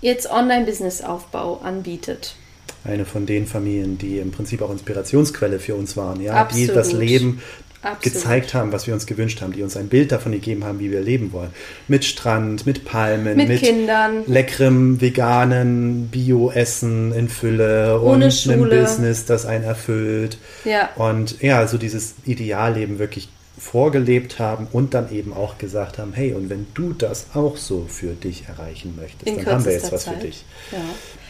jetzt 0.00 0.28
Online-Business-Aufbau 0.28 1.60
anbietet. 1.62 2.34
Eine 2.82 3.04
von 3.04 3.24
den 3.24 3.46
Familien, 3.46 3.98
die 3.98 4.18
im 4.18 4.32
Prinzip 4.32 4.60
auch 4.60 4.72
Inspirationsquelle 4.72 5.60
für 5.60 5.76
uns 5.76 5.96
waren, 5.96 6.20
ja, 6.20 6.32
die 6.32 6.64
Absolut. 6.64 6.76
das 6.76 6.92
Leben 6.92 7.40
Absolut. 7.82 8.02
gezeigt 8.02 8.54
haben, 8.54 8.70
was 8.72 8.86
wir 8.86 8.94
uns 8.94 9.06
gewünscht 9.06 9.40
haben, 9.42 9.52
die 9.52 9.62
uns 9.62 9.76
ein 9.76 9.88
Bild 9.88 10.12
davon 10.12 10.30
gegeben 10.32 10.62
haben, 10.64 10.78
wie 10.78 10.92
wir 10.92 11.00
leben 11.00 11.32
wollen. 11.32 11.50
Mit 11.88 12.04
Strand, 12.04 12.64
mit 12.64 12.84
Palmen, 12.84 13.36
Mit 13.36 13.60
Kindern. 13.60 14.22
leckerem 14.26 15.00
veganen 15.00 16.06
Bio-Essen 16.08 17.12
in 17.12 17.28
Fülle 17.28 18.00
Ohne 18.00 18.12
und 18.12 18.22
einem 18.22 18.30
Schule. 18.30 18.80
Business, 18.82 19.24
das 19.24 19.46
einen 19.46 19.64
erfüllt. 19.64 20.38
Ja. 20.64 20.90
Und 20.94 21.42
ja, 21.42 21.58
also 21.58 21.76
dieses 21.76 22.14
Idealleben 22.24 22.98
wirklich 23.00 23.28
vorgelebt 23.58 24.38
haben 24.38 24.66
und 24.72 24.94
dann 24.94 25.12
eben 25.12 25.32
auch 25.32 25.58
gesagt 25.58 25.98
haben, 25.98 26.12
hey, 26.14 26.32
und 26.34 26.50
wenn 26.50 26.66
du 26.74 26.92
das 26.92 27.26
auch 27.34 27.56
so 27.56 27.86
für 27.88 28.12
dich 28.14 28.44
erreichen 28.48 28.94
möchtest, 29.00 29.26
In 29.26 29.36
dann 29.44 29.54
haben 29.54 29.64
wir 29.64 29.72
jetzt 29.72 29.92
was 29.92 30.04
für 30.04 30.10
Zeit. 30.10 30.22
dich. 30.22 30.44
Ja. 30.72 30.78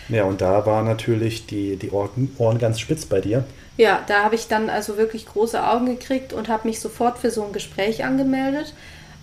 Ja, 0.09 0.25
und 0.25 0.41
da 0.41 0.67
war 0.67 0.83
natürlich 0.83 1.47
die, 1.47 1.77
die 1.77 1.91
Ohren, 1.91 2.35
Ohren 2.39 2.59
ganz 2.59 2.81
spitz 2.81 3.07
bei 3.07 3.21
dir. 3.21 3.45
Ja, 3.77 4.03
da 4.07 4.25
habe 4.25 4.35
ich 4.35 4.49
dann 4.49 4.69
also 4.69 4.97
wirklich 4.97 5.27
große 5.27 5.65
Augen 5.67 5.87
gekriegt 5.87 6.33
und 6.33 6.49
habe 6.49 6.69
mich 6.69 6.81
sofort 6.81 7.19
für 7.19 7.31
so 7.31 7.45
ein 7.45 7.53
Gespräch 7.53 8.05
angemeldet 8.05 8.75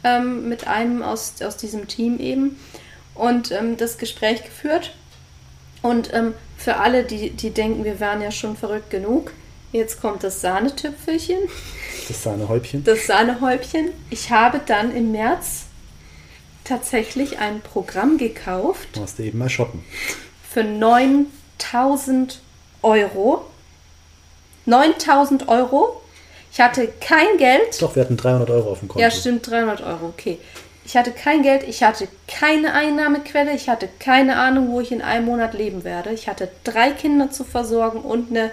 ähm, 0.03 0.49
mit 0.49 0.67
einem 0.67 1.03
aus, 1.03 1.35
aus 1.41 1.57
diesem 1.57 1.87
Team 1.87 2.19
eben 2.19 2.57
und 3.13 3.51
ähm, 3.51 3.77
das 3.77 3.97
Gespräch 3.97 4.43
geführt. 4.43 4.95
Und 5.81 6.13
ähm, 6.13 6.33
für 6.57 6.77
alle, 6.77 7.03
die, 7.03 7.29
die 7.29 7.51
denken, 7.51 7.83
wir 7.83 7.99
wären 7.99 8.21
ja 8.21 8.31
schon 8.31 8.57
verrückt 8.57 8.89
genug, 8.89 9.31
jetzt 9.71 10.01
kommt 10.01 10.23
das 10.23 10.41
Sahnetüpfelchen, 10.41 11.37
Das 12.07 12.23
Sahnehäubchen. 12.23 12.83
das 12.83 13.05
Sahnehäubchen. 13.05 13.89
Ich 14.09 14.31
habe 14.31 14.59
dann 14.65 14.93
im 14.95 15.11
März 15.11 15.65
tatsächlich 16.63 17.39
ein 17.39 17.61
Programm 17.61 18.17
gekauft 18.17 18.87
Du 18.93 19.01
musst 19.01 19.19
eben 19.19 19.37
mal 19.39 19.49
shoppen. 19.49 19.83
Für 20.51 20.63
9000 20.63 22.39
Euro. 22.81 23.45
9000 24.65 25.47
Euro. 25.47 26.01
Ich 26.51 26.59
hatte 26.59 26.87
kein 26.99 27.37
Geld. 27.37 27.81
Doch, 27.81 27.95
wir 27.95 28.03
hatten 28.03 28.17
300 28.17 28.49
Euro 28.49 28.71
auf 28.71 28.79
dem 28.79 28.87
Konto. 28.87 29.01
Ja, 29.01 29.11
stimmt, 29.11 29.49
300 29.49 29.81
Euro, 29.81 30.07
okay. 30.07 30.39
Ich 30.83 30.97
hatte 30.97 31.11
kein 31.11 31.43
Geld, 31.43 31.67
ich 31.67 31.83
hatte 31.83 32.07
keine 32.27 32.73
Einnahmequelle, 32.73 33.53
ich 33.53 33.69
hatte 33.69 33.87
keine 33.99 34.37
Ahnung, 34.37 34.71
wo 34.71 34.81
ich 34.81 34.91
in 34.91 35.03
einem 35.03 35.25
Monat 35.25 35.53
leben 35.53 35.83
werde. 35.83 36.11
Ich 36.11 36.27
hatte 36.27 36.49
drei 36.63 36.89
Kinder 36.91 37.29
zu 37.29 37.43
versorgen 37.43 38.01
und 38.01 38.31
eine, 38.31 38.51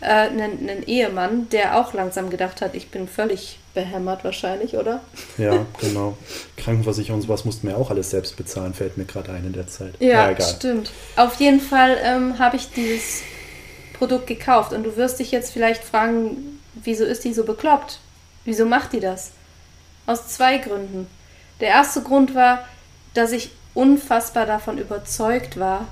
äh, 0.00 0.28
einen, 0.28 0.68
einen 0.68 0.86
Ehemann, 0.86 1.48
der 1.50 1.76
auch 1.76 1.92
langsam 1.92 2.30
gedacht 2.30 2.60
hat, 2.60 2.76
ich 2.76 2.90
bin 2.90 3.08
völlig 3.08 3.58
behämmert 3.74 4.24
wahrscheinlich, 4.24 4.76
oder? 4.76 5.00
Ja, 5.38 5.66
genau. 5.80 6.16
Krankenversicherung 6.56 7.20
und 7.20 7.26
sowas 7.26 7.44
mussten 7.44 7.68
wir 7.68 7.76
auch 7.76 7.90
alles 7.90 8.10
selbst 8.10 8.36
bezahlen, 8.36 8.74
fällt 8.74 8.96
mir 8.96 9.04
gerade 9.04 9.32
ein 9.32 9.46
in 9.46 9.52
der 9.52 9.66
Zeit. 9.66 9.94
Ja, 9.98 10.30
egal. 10.30 10.46
stimmt. 10.46 10.90
Auf 11.16 11.40
jeden 11.40 11.60
Fall 11.60 11.98
ähm, 12.02 12.38
habe 12.38 12.56
ich 12.56 12.70
dieses 12.70 13.22
Produkt 13.94 14.26
gekauft 14.26 14.72
und 14.72 14.84
du 14.84 14.96
wirst 14.96 15.20
dich 15.20 15.30
jetzt 15.30 15.52
vielleicht 15.52 15.84
fragen, 15.84 16.60
wieso 16.74 17.04
ist 17.04 17.24
die 17.24 17.32
so 17.32 17.44
bekloppt? 17.44 18.00
Wieso 18.44 18.66
macht 18.66 18.92
die 18.92 19.00
das? 19.00 19.32
Aus 20.06 20.28
zwei 20.28 20.58
Gründen. 20.58 21.06
Der 21.60 21.68
erste 21.68 22.02
Grund 22.02 22.34
war, 22.34 22.64
dass 23.14 23.32
ich 23.32 23.50
unfassbar 23.74 24.46
davon 24.46 24.78
überzeugt 24.78 25.58
war, 25.58 25.86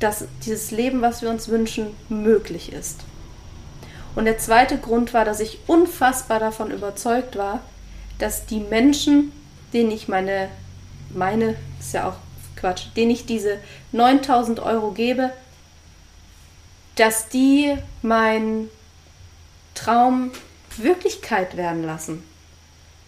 dass 0.00 0.24
dieses 0.44 0.70
Leben, 0.70 1.02
was 1.02 1.22
wir 1.22 1.30
uns 1.30 1.48
wünschen, 1.48 1.88
möglich 2.08 2.72
ist. 2.72 3.00
Und 4.16 4.24
der 4.24 4.38
zweite 4.38 4.78
Grund 4.78 5.14
war, 5.14 5.24
dass 5.24 5.40
ich 5.40 5.58
unfassbar 5.66 6.40
davon 6.40 6.70
überzeugt 6.72 7.36
war, 7.36 7.60
dass 8.18 8.46
die 8.46 8.60
Menschen, 8.60 9.30
denen 9.72 9.90
ich 9.90 10.08
meine, 10.08 10.48
meine, 11.10 11.54
ist 11.78 11.92
ja 11.92 12.08
auch 12.08 12.16
Quatsch, 12.56 12.86
denen 12.96 13.10
ich 13.10 13.26
diese 13.26 13.58
9000 13.92 14.60
Euro 14.60 14.92
gebe, 14.92 15.30
dass 16.96 17.28
die 17.28 17.76
meinen 18.00 18.70
Traum 19.74 20.30
Wirklichkeit 20.78 21.58
werden 21.58 21.84
lassen. 21.84 22.22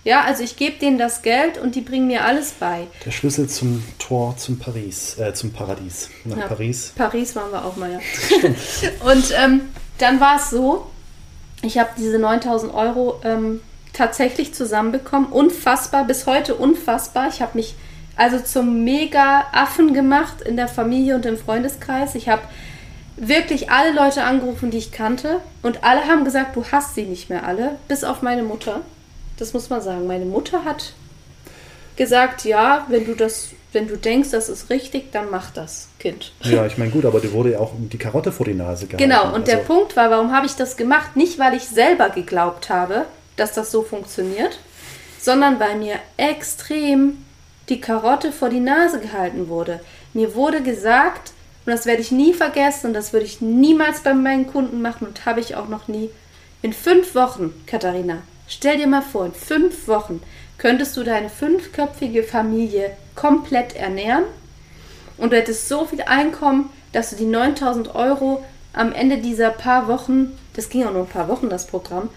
Ja, 0.04 0.24
also 0.24 0.42
ich 0.42 0.56
gebe 0.56 0.78
denen 0.78 0.98
das 0.98 1.22
Geld 1.22 1.58
und 1.58 1.74
die 1.74 1.80
bringen 1.80 2.06
mir 2.06 2.24
alles 2.24 2.52
bei. 2.52 2.86
Der 3.04 3.10
Schlüssel 3.10 3.48
zum 3.48 3.82
Tor 3.98 4.36
zum 4.36 4.58
Paris, 4.58 5.18
äh, 5.18 5.32
zum 5.34 5.52
Paradies. 5.52 6.10
Nach 6.24 6.36
Ja, 6.36 6.46
Paris. 6.46 6.92
Paris 6.94 7.34
waren 7.34 7.50
wir 7.50 7.64
auch 7.64 7.76
mal, 7.76 7.92
ja. 7.92 7.98
und 9.10 9.34
ähm, 9.36 9.62
dann 9.98 10.20
war 10.20 10.36
es 10.36 10.50
so, 10.50 10.86
ich 11.62 11.78
habe 11.78 11.90
diese 11.96 12.18
9000 12.18 12.72
Euro 12.72 13.20
ähm, 13.24 13.60
tatsächlich 13.92 14.54
zusammenbekommen. 14.54 15.30
Unfassbar, 15.30 16.04
bis 16.04 16.26
heute 16.26 16.54
unfassbar. 16.54 17.28
Ich 17.28 17.42
habe 17.42 17.56
mich 17.56 17.74
also 18.16 18.38
zum 18.38 18.84
Mega-Affen 18.84 19.94
gemacht 19.94 20.40
in 20.42 20.56
der 20.56 20.68
Familie 20.68 21.14
und 21.14 21.26
im 21.26 21.36
Freundeskreis. 21.36 22.14
Ich 22.14 22.28
habe 22.28 22.42
wirklich 23.16 23.70
alle 23.70 23.92
Leute 23.92 24.24
angerufen, 24.24 24.70
die 24.70 24.78
ich 24.78 24.92
kannte. 24.92 25.40
Und 25.62 25.84
alle 25.84 26.06
haben 26.06 26.24
gesagt, 26.24 26.56
du 26.56 26.64
hast 26.70 26.94
sie 26.94 27.04
nicht 27.04 27.30
mehr 27.30 27.44
alle, 27.44 27.76
bis 27.88 28.04
auf 28.04 28.22
meine 28.22 28.42
Mutter. 28.42 28.80
Das 29.36 29.52
muss 29.52 29.70
man 29.70 29.80
sagen. 29.80 30.06
Meine 30.06 30.24
Mutter 30.24 30.64
hat 30.64 30.92
gesagt, 31.98 32.44
ja, 32.44 32.86
wenn 32.88 33.04
du 33.04 33.14
das, 33.14 33.50
wenn 33.72 33.86
du 33.88 33.98
denkst, 33.98 34.30
das 34.30 34.48
ist 34.48 34.70
richtig, 34.70 35.12
dann 35.12 35.30
mach 35.30 35.50
das, 35.50 35.88
Kind. 35.98 36.32
Ja, 36.42 36.64
ich 36.64 36.78
meine, 36.78 36.90
gut, 36.90 37.04
aber 37.04 37.20
dir 37.20 37.32
wurde 37.32 37.52
ja 37.52 37.58
auch 37.58 37.72
die 37.76 37.98
Karotte 37.98 38.32
vor 38.32 38.46
die 38.46 38.54
Nase 38.54 38.86
gehalten. 38.86 39.10
Genau, 39.10 39.34
und 39.34 39.46
der 39.48 39.58
Also, 39.58 39.74
Punkt 39.74 39.96
war, 39.96 40.10
warum 40.10 40.32
habe 40.32 40.46
ich 40.46 40.54
das 40.54 40.78
gemacht? 40.78 41.16
Nicht, 41.16 41.38
weil 41.38 41.54
ich 41.54 41.64
selber 41.64 42.08
geglaubt 42.08 42.70
habe, 42.70 43.04
dass 43.36 43.52
das 43.52 43.70
so 43.70 43.82
funktioniert, 43.82 44.58
sondern 45.20 45.60
weil 45.60 45.76
mir 45.76 45.96
extrem 46.16 47.24
die 47.68 47.80
Karotte 47.80 48.32
vor 48.32 48.48
die 48.48 48.60
Nase 48.60 49.00
gehalten 49.00 49.48
wurde. 49.48 49.80
Mir 50.14 50.34
wurde 50.34 50.62
gesagt, 50.62 51.32
und 51.66 51.72
das 51.72 51.84
werde 51.84 52.00
ich 52.00 52.12
nie 52.12 52.32
vergessen 52.32 52.86
und 52.86 52.94
das 52.94 53.12
würde 53.12 53.26
ich 53.26 53.42
niemals 53.42 54.00
bei 54.00 54.14
meinen 54.14 54.46
Kunden 54.46 54.80
machen 54.80 55.06
und 55.06 55.26
habe 55.26 55.40
ich 55.40 55.54
auch 55.56 55.68
noch 55.68 55.86
nie, 55.88 56.08
in 56.62 56.72
fünf 56.72 57.14
Wochen, 57.14 57.52
Katharina, 57.66 58.22
stell 58.48 58.78
dir 58.78 58.86
mal 58.86 59.02
vor, 59.02 59.26
in 59.26 59.34
fünf 59.34 59.86
Wochen 59.86 60.22
könntest 60.58 60.96
du 60.96 61.04
deine 61.04 61.30
fünfköpfige 61.30 62.22
Familie 62.22 62.90
komplett 63.14 63.74
ernähren 63.74 64.24
und 65.16 65.32
du 65.32 65.36
hättest 65.36 65.68
so 65.68 65.86
viel 65.86 66.02
Einkommen, 66.02 66.70
dass 66.92 67.10
du 67.10 67.16
die 67.16 67.26
9000 67.26 67.94
Euro 67.94 68.44
am 68.72 68.92
Ende 68.92 69.18
dieser 69.18 69.50
paar 69.50 69.88
Wochen, 69.88 70.38
das 70.54 70.68
ging 70.68 70.84
auch 70.84 70.92
nur 70.92 71.02
ein 71.02 71.08
paar 71.08 71.28
Wochen, 71.28 71.48
das 71.48 71.66
Programm, 71.66 72.10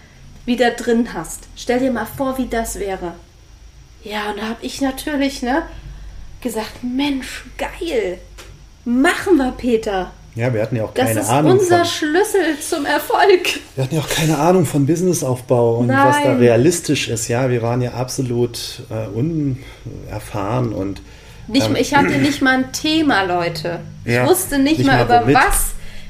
wieder 0.46 0.72
drin 0.72 1.14
hast. 1.14 1.44
Stell 1.56 1.80
dir 1.80 1.92
mal 1.92 2.06
vor, 2.06 2.38
wie 2.38 2.48
das 2.48 2.80
wäre. 2.80 3.14
Ja, 4.04 4.32
und 4.32 4.40
da 4.40 4.50
habe 4.50 4.66
ich 4.66 4.82
natürlich, 4.82 5.42
ne, 5.42 5.64
gesagt, 6.42 6.84
Mensch, 6.84 7.46
geil. 7.58 8.20
Machen 8.84 9.38
wir, 9.38 9.52
Peter. 9.52 10.12
Ja, 10.36 10.54
wir 10.54 10.62
hatten 10.62 10.78
ja 10.78 10.86
auch 10.86 10.94
Das 10.94 11.08
keine 11.08 11.20
ist 11.20 11.30
Ahnung. 11.30 11.60
unser 11.60 11.80
von, 11.80 11.86
Schlüssel 11.86 12.58
zum 12.68 12.86
Erfolg. 12.86 13.60
wir 13.76 13.84
hatten 13.84 13.96
ja 13.96 14.02
auch 14.02 14.10
keine 14.10 14.38
Ahnung 14.38 14.66
von 14.66 14.86
Businessaufbau 14.86 15.76
und 15.78 15.90
was 15.90 16.18
da 16.24 16.30
Nein. 16.30 16.38
realistisch 16.38 17.10
ist. 17.10 17.28
Ja, 17.28 17.50
wir 17.50 17.62
waren 17.62 17.82
ja 17.82 17.92
absolut 17.92 18.84
äh, 18.90 19.08
unerfahren 19.08 20.74
und 20.74 21.02
Nicht, 21.48 21.68
ähm, 21.68 21.76
ich 21.76 21.94
hatte 21.96 22.18
nicht 22.18 22.42
mal 22.42 22.56
ein 22.60 22.72
Thema, 22.72 23.24
Leute. 23.24 23.80
Ja, 24.06 24.24
ich 24.24 24.30
wusste 24.30 24.58
nicht, 24.58 24.78
nicht 24.78 24.88
mal, 24.88 24.98
mal 24.98 25.06
über 25.06 25.22
womit. 25.24 25.36
was. 25.36 25.66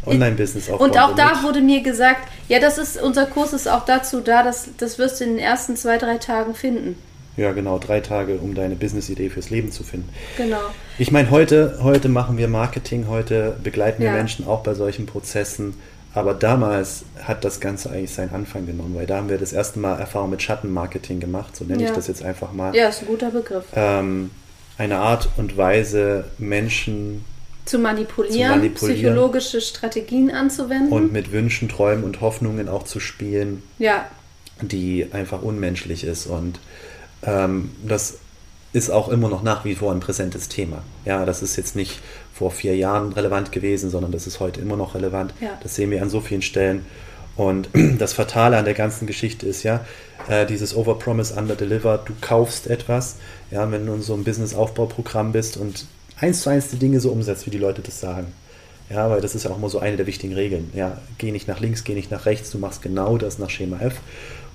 Online-Business 0.05 0.69
aufbauen. 0.69 0.89
Und 0.91 0.99
auch 0.99 1.15
da 1.15 1.31
womit. 1.31 1.43
wurde 1.43 1.61
mir 1.61 1.81
gesagt, 1.81 2.27
ja, 2.47 2.59
das 2.59 2.77
ist, 2.77 3.01
unser 3.01 3.25
Kurs 3.27 3.53
ist 3.53 3.67
auch 3.67 3.85
dazu 3.85 4.19
da, 4.21 4.43
dass 4.43 4.69
das 4.77 4.97
wirst 4.99 5.19
du 5.19 5.25
in 5.25 5.31
den 5.31 5.39
ersten 5.39 5.75
zwei, 5.75 5.97
drei 5.97 6.17
Tagen 6.17 6.53
finden. 6.55 6.95
Ja, 7.37 7.51
genau, 7.53 7.79
drei 7.79 8.01
Tage, 8.01 8.35
um 8.35 8.55
deine 8.55 8.75
Business-Idee 8.75 9.29
fürs 9.29 9.49
Leben 9.49 9.71
zu 9.71 9.83
finden. 9.83 10.09
Genau. 10.37 10.59
Ich 10.97 11.11
meine, 11.11 11.31
heute, 11.31 11.79
heute 11.81 12.09
machen 12.09 12.37
wir 12.37 12.47
Marketing, 12.47 13.07
heute 13.07 13.55
begleiten 13.63 13.99
wir 14.01 14.09
Ja. 14.09 14.13
Menschen 14.15 14.45
auch 14.47 14.63
bei 14.63 14.73
solchen 14.73 15.05
Prozessen. 15.05 15.75
Aber 16.13 16.33
damals 16.33 17.05
hat 17.23 17.45
das 17.45 17.61
Ganze 17.61 17.89
eigentlich 17.89 18.11
seinen 18.13 18.33
Anfang 18.33 18.65
genommen, 18.65 18.95
weil 18.95 19.05
da 19.07 19.15
haben 19.17 19.29
wir 19.29 19.37
das 19.37 19.53
erste 19.53 19.79
Mal 19.79 19.97
Erfahrung 19.97 20.29
mit 20.29 20.41
Schattenmarketing 20.41 21.21
gemacht, 21.21 21.55
so 21.55 21.63
nenne 21.63 21.81
ich 21.83 21.87
Ja. 21.89 21.95
das 21.95 22.07
jetzt 22.07 22.21
einfach 22.21 22.51
mal. 22.51 22.75
Ja, 22.75 22.89
ist 22.89 23.03
ein 23.03 23.07
guter 23.07 23.31
Begriff. 23.31 23.63
Ähm, 23.75 24.29
eine 24.77 24.97
Art 24.97 25.29
und 25.37 25.55
Weise, 25.55 26.25
Menschen 26.37 27.23
Zu 27.63 27.79
manipulieren, 27.79 28.33
Zu 28.51 28.57
manipulieren. 28.57 28.95
psychologische 28.97 29.61
Strategien 29.61 30.31
anzuwenden. 30.31 30.91
und 30.91 31.13
mit 31.13 31.31
Wünschen, 31.31 31.69
Träumen 31.69 32.03
und 32.03 32.19
Hoffnungen 32.19 32.67
auch 32.67 32.83
zu 32.83 32.99
spielen, 32.99 33.63
ja, 33.79 34.05
die 34.61 35.07
einfach 35.13 35.41
unmenschlich 35.41 36.03
ist. 36.03 36.25
Und 36.27 36.59
ähm, 37.23 37.71
das 37.85 38.15
ist 38.73 38.89
auch 38.89 39.09
immer 39.09 39.27
noch 39.27 39.43
nach 39.43 39.65
wie 39.65 39.75
vor 39.75 39.91
ein 39.91 39.99
präsentes 39.99 40.47
Thema. 40.47 40.81
Ja, 41.05 41.25
das 41.25 41.41
ist 41.41 41.57
jetzt 41.57 41.75
nicht 41.75 41.99
vor 42.33 42.51
vier 42.51 42.75
Jahren 42.75 43.11
relevant 43.13 43.51
gewesen, 43.51 43.89
sondern 43.89 44.11
das 44.11 44.27
ist 44.27 44.39
heute 44.39 44.61
immer 44.61 44.77
noch 44.77 44.95
relevant. 44.95 45.33
Ja. 45.41 45.49
Das 45.61 45.75
sehen 45.75 45.91
wir 45.91 46.01
an 46.01 46.09
so 46.09 46.21
vielen 46.21 46.41
Stellen. 46.41 46.85
Und 47.35 47.69
das 47.99 48.13
Fatale 48.13 48.57
an 48.57 48.65
der 48.65 48.73
ganzen 48.73 49.07
Geschichte 49.07 49.45
ist 49.45 49.63
ja, 49.63 49.85
äh, 50.27 50.45
dieses 50.45 50.75
Overpromise, 50.75 51.33
Underdeliver, 51.33 51.99
du 52.03 52.13
kaufst 52.21 52.67
etwas, 52.67 53.17
ja, 53.49 53.69
wenn 53.71 53.85
du 53.85 53.93
in 53.93 54.01
so 54.01 54.13
einem 54.13 54.23
Business-Aufbauprogramm 54.23 55.31
bist 55.31 55.57
und 55.57 55.85
eins 56.17 56.41
zu 56.41 56.49
eins 56.49 56.69
die 56.69 56.77
Dinge 56.77 56.99
so 56.99 57.11
umsetzt, 57.11 57.45
wie 57.45 57.51
die 57.51 57.57
Leute 57.57 57.81
das 57.81 57.99
sagen. 57.99 58.27
Ja, 58.89 59.09
weil 59.09 59.21
das 59.21 59.35
ist 59.35 59.43
ja 59.43 59.51
auch 59.51 59.57
immer 59.57 59.69
so 59.69 59.79
eine 59.79 59.95
der 59.95 60.07
wichtigen 60.07 60.33
Regeln. 60.33 60.69
Ja, 60.73 60.97
geh 61.17 61.31
nicht 61.31 61.47
nach 61.47 61.59
links, 61.59 61.83
geh 61.83 61.93
nicht 61.93 62.11
nach 62.11 62.25
rechts, 62.25 62.51
du 62.51 62.57
machst 62.57 62.81
genau 62.81 63.17
das 63.17 63.39
nach 63.39 63.49
Schema 63.49 63.79
F. 63.79 63.95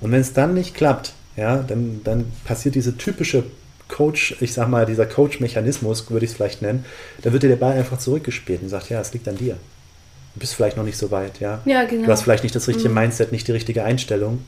Und 0.00 0.12
wenn 0.12 0.20
es 0.20 0.34
dann 0.34 0.52
nicht 0.52 0.74
klappt, 0.74 1.14
ja, 1.36 1.56
dann, 1.58 2.00
dann 2.04 2.32
passiert 2.44 2.74
diese 2.74 2.96
typische 2.96 3.44
Coach, 3.88 4.36
ich 4.40 4.52
sag 4.52 4.68
mal, 4.68 4.86
dieser 4.86 5.06
Coach-Mechanismus, 5.06 6.10
würde 6.10 6.24
ich 6.24 6.32
es 6.32 6.36
vielleicht 6.36 6.62
nennen, 6.62 6.84
da 7.22 7.32
wird 7.32 7.42
dir 7.42 7.48
der 7.48 7.56
Ball 7.56 7.74
einfach 7.74 7.98
zurückgespielt 7.98 8.62
und 8.62 8.68
sagt, 8.68 8.90
ja, 8.90 9.00
es 9.00 9.12
liegt 9.12 9.28
an 9.28 9.36
dir. 9.36 9.56
Du 10.34 10.40
bist 10.40 10.54
vielleicht 10.54 10.76
noch 10.76 10.84
nicht 10.84 10.98
so 10.98 11.10
weit, 11.10 11.40
ja. 11.40 11.60
Ja, 11.64 11.84
genau. 11.84 12.06
Du 12.06 12.12
hast 12.12 12.22
vielleicht 12.22 12.42
nicht 12.42 12.54
das 12.54 12.68
richtige 12.68 12.88
Mindset, 12.88 13.32
nicht 13.32 13.48
die 13.48 13.52
richtige 13.52 13.84
Einstellung. 13.84 14.44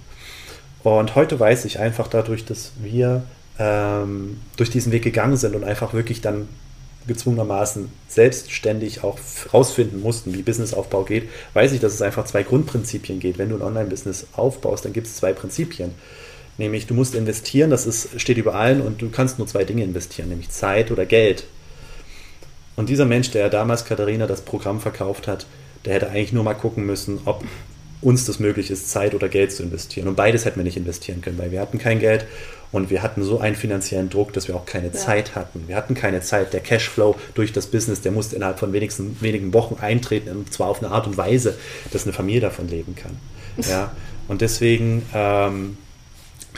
Und 0.83 1.15
heute 1.15 1.39
weiß 1.39 1.65
ich 1.65 1.79
einfach 1.79 2.09
dadurch, 2.09 2.45
dass 2.45 2.73
wir 2.81 3.23
ähm, 3.59 4.41
durch 4.57 4.71
diesen 4.71 4.93
Weg 4.93 5.03
gegangen 5.03 5.37
sind 5.37 5.55
und 5.55 5.65
einfach 5.65 5.93
wirklich 5.95 6.21
dann 6.21 6.49
gezwungenermaßen 7.07 7.91
selbstständig 8.07 9.03
auch 9.03 9.19
rausfinden 9.53 10.03
mussten, 10.03 10.35
wie 10.35 10.43
Businessaufbau 10.43 11.05
geht, 11.05 11.29
weiß 11.55 11.73
ich, 11.73 11.81
dass 11.81 11.95
es 11.95 12.03
einfach 12.03 12.27
zwei 12.27 12.43
Grundprinzipien 12.43 13.19
geht. 13.19 13.39
Wenn 13.39 13.49
du 13.49 13.57
ein 13.57 13.63
Online-Business 13.63 14.27
aufbaust, 14.35 14.85
dann 14.85 14.93
gibt 14.93 15.07
es 15.07 15.17
zwei 15.17 15.33
Prinzipien. 15.33 15.93
Nämlich, 16.59 16.87
du 16.87 16.95
musst 16.95 17.15
investieren, 17.15 17.71
das 17.71 17.87
ist, 17.87 18.21
steht 18.21 18.37
über 18.37 18.55
allen 18.55 18.81
und 18.81 19.01
du 19.01 19.09
kannst 19.11 19.39
nur 19.39 19.47
zwei 19.47 19.65
Dinge 19.65 19.85
investieren, 19.85 20.29
nämlich 20.29 20.51
Zeit 20.51 20.91
oder 20.91 21.07
Geld. 21.07 21.45
Und 22.77 22.89
dieser 22.89 23.07
Mensch, 23.07 23.31
der 23.31 23.49
damals 23.49 23.85
Katharina 23.85 24.27
das 24.27 24.43
Programm 24.43 24.81
verkauft 24.81 25.29
hat, 25.29 25.47
der 25.85 25.95
hätte 25.95 26.11
eigentlich 26.11 26.33
nur 26.33 26.45
mal 26.45 26.55
gucken 26.55 26.85
müssen, 26.85 27.21
ob 27.25 27.45
uns 28.01 28.25
das 28.25 28.39
möglich 28.39 28.71
ist, 28.71 28.91
Zeit 28.91 29.15
oder 29.15 29.29
Geld 29.29 29.53
zu 29.53 29.63
investieren. 29.63 30.09
Und 30.09 30.17
beides 30.17 30.45
hätten 30.45 30.57
wir 30.57 30.65
nicht 30.65 30.77
investieren 30.77 31.21
können, 31.21 31.39
weil 31.39 31.51
wir 31.51 31.61
hatten 31.61 31.79
kein 31.79 31.99
Geld 31.99 32.27
und 32.71 32.91
wir 32.91 33.03
hatten 33.03 33.23
so 33.23 33.41
einen 33.41 33.57
finanziellen 33.57 34.11
Druck, 34.11 34.33
dass 34.33 34.47
wir 34.47 34.55
auch 34.55 34.67
keine 34.67 34.93
Zeit 34.93 35.35
hatten. 35.35 35.65
Wir 35.67 35.77
hatten 35.77 35.95
keine 35.95 36.21
Zeit. 36.21 36.53
Der 36.53 36.61
Cashflow 36.61 37.17
durch 37.35 37.53
das 37.53 37.67
Business, 37.67 38.01
der 38.03 38.13
musste 38.13 38.37
innerhalb 38.37 38.59
von 38.59 38.73
wenigsten, 38.73 39.17
wenigen 39.21 39.53
Wochen 39.55 39.77
eintreten, 39.81 40.31
und 40.31 40.53
zwar 40.53 40.69
auf 40.69 40.83
eine 40.83 40.93
Art 40.93 41.07
und 41.07 41.17
Weise, 41.17 41.57
dass 41.93 42.05
eine 42.05 42.13
Familie 42.13 42.43
davon 42.43 42.69
leben 42.69 42.95
kann. 42.95 43.17
Ja? 43.69 43.91
Und 44.29 44.41
deswegen 44.41 45.05
ähm, 45.13 45.79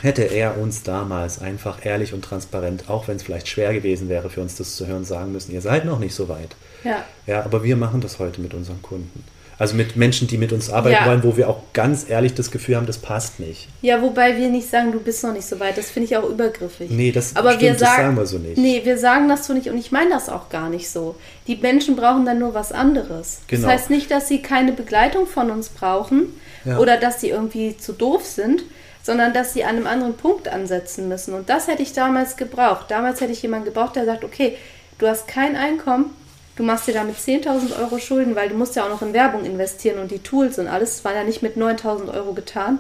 hätte 0.03 0.23
er 0.23 0.59
uns 0.59 0.83
damals 0.83 1.41
einfach 1.41 1.85
ehrlich 1.85 2.13
und 2.15 2.23
transparent, 2.25 2.89
auch 2.89 3.09
wenn 3.09 3.17
es 3.17 3.23
vielleicht 3.23 3.49
schwer 3.49 3.73
gewesen 3.75 4.09
wäre 4.09 4.31
für 4.31 4.41
uns 4.41 4.57
das 4.57 4.77
zu 4.77 4.87
hören, 4.87 5.05
sagen 5.05 5.33
müssen, 5.33 5.53
ihr 5.53 5.61
seid 5.61 5.85
noch 5.85 5.99
nicht 5.99 6.15
so 6.15 6.29
weit. 6.29 6.57
ja. 6.85 7.05
Ja, 7.27 7.45
aber 7.45 7.63
wir 7.63 7.77
machen 7.77 8.01
das 8.01 8.19
heute 8.19 8.41
mit 8.41 8.55
unseren 8.55 8.83
Kunden. 8.83 9.23
Also 9.59 9.75
mit 9.77 9.95
Menschen, 9.95 10.27
die 10.27 10.39
mit 10.39 10.55
uns 10.55 10.71
arbeiten 10.71 10.97
Ja. 11.05 11.07
wollen, 11.07 11.23
wo 11.23 11.37
wir 11.37 11.47
auch 11.51 11.61
ganz 11.75 12.09
ehrlich 12.09 12.33
das 12.33 12.51
Gefühl 12.51 12.77
haben, 12.77 12.87
das 12.87 12.97
passt 12.97 13.39
nicht. 13.41 13.69
Ja, 13.83 14.01
wobei 14.01 14.39
wir 14.39 14.49
nicht 14.49 14.71
sagen, 14.71 14.91
du 14.91 14.99
bist 14.99 15.23
noch 15.23 15.35
nicht 15.35 15.47
so 15.47 15.61
weit. 15.61 15.77
Das 15.77 15.91
finde 15.91 16.07
ich 16.09 16.17
auch 16.17 16.27
übergriffig. 16.29 16.91
Nee, 16.91 17.13
das 17.13 17.37
Aber 17.37 17.51
stimmt, 17.51 17.63
wir 17.63 17.71
das 17.73 17.81
sagen, 17.81 18.03
sagen 18.03 18.17
wir 18.17 18.25
so 18.27 18.39
nicht. 18.39 18.57
Nee, 18.57 18.81
wir 18.85 18.97
sagen 18.97 19.29
das 19.29 19.47
so 19.47 19.53
nicht 19.53 19.69
und 19.69 19.77
ich 19.77 19.93
meine 19.93 20.09
das 20.11 20.31
auch 20.31 20.49
gar 20.49 20.71
nicht 20.71 20.89
so. 20.89 21.15
Die 21.47 21.57
Menschen 21.57 21.95
brauchen 21.95 22.25
dann 22.25 22.39
nur 22.39 22.55
was 22.55 22.73
anderes. 22.73 23.41
Genau. 23.49 23.65
Das 23.69 23.71
heißt 23.73 23.91
nicht, 23.91 24.11
dass 24.11 24.29
sie 24.29 24.41
keine 24.41 24.73
Begleitung 24.73 25.27
von 25.27 25.51
uns 25.51 25.69
brauchen 25.69 26.41
Ja. 26.65 26.79
oder 26.79 26.97
dass 26.97 27.21
sie 27.21 27.29
irgendwie 27.29 27.77
zu 27.77 27.93
doof 27.93 28.25
sind, 28.25 28.63
sondern 29.03 29.33
dass 29.33 29.53
sie 29.53 29.65
an 29.65 29.77
einem 29.77 29.87
anderen 29.87 30.17
Punkt 30.17 30.49
ansetzen 30.49 31.09
müssen. 31.09 31.35
Und 31.35 31.49
das 31.49 31.69
hätte 31.69 31.83
ich 31.83 31.93
damals 31.93 32.37
gebraucht. 32.37 32.91
Damals 32.91 33.21
hätte 33.21 33.33
ich 33.33 33.43
jemanden 33.43 33.67
gebraucht, 33.67 33.97
der 33.97 34.05
sagt, 34.05 34.25
okay, 34.25 34.57
du 34.99 35.07
hast 35.07 35.27
kein 35.29 35.57
Einkommen, 35.57 36.15
du 36.57 36.63
machst 36.63 36.87
dir 36.87 36.95
damit 36.95 37.17
10.000 37.17 37.79
Euro 37.81 37.99
Schulden, 37.99 38.37
weil 38.37 38.49
du 38.49 38.55
musst 38.55 38.77
ja 38.77 38.85
auch 38.85 38.91
noch 38.91 39.03
in 39.03 39.15
Werbung 39.15 39.45
investieren 39.45 39.99
und 39.99 40.11
die 40.11 40.23
Tools 40.23 40.59
und 40.59 40.69
alles. 40.69 40.97
Das 40.97 41.05
war 41.05 41.15
ja 41.15 41.25
nicht 41.25 41.43
mit 41.43 41.57
9.000 41.57 42.13
Euro 42.15 42.33
getan 42.33 42.79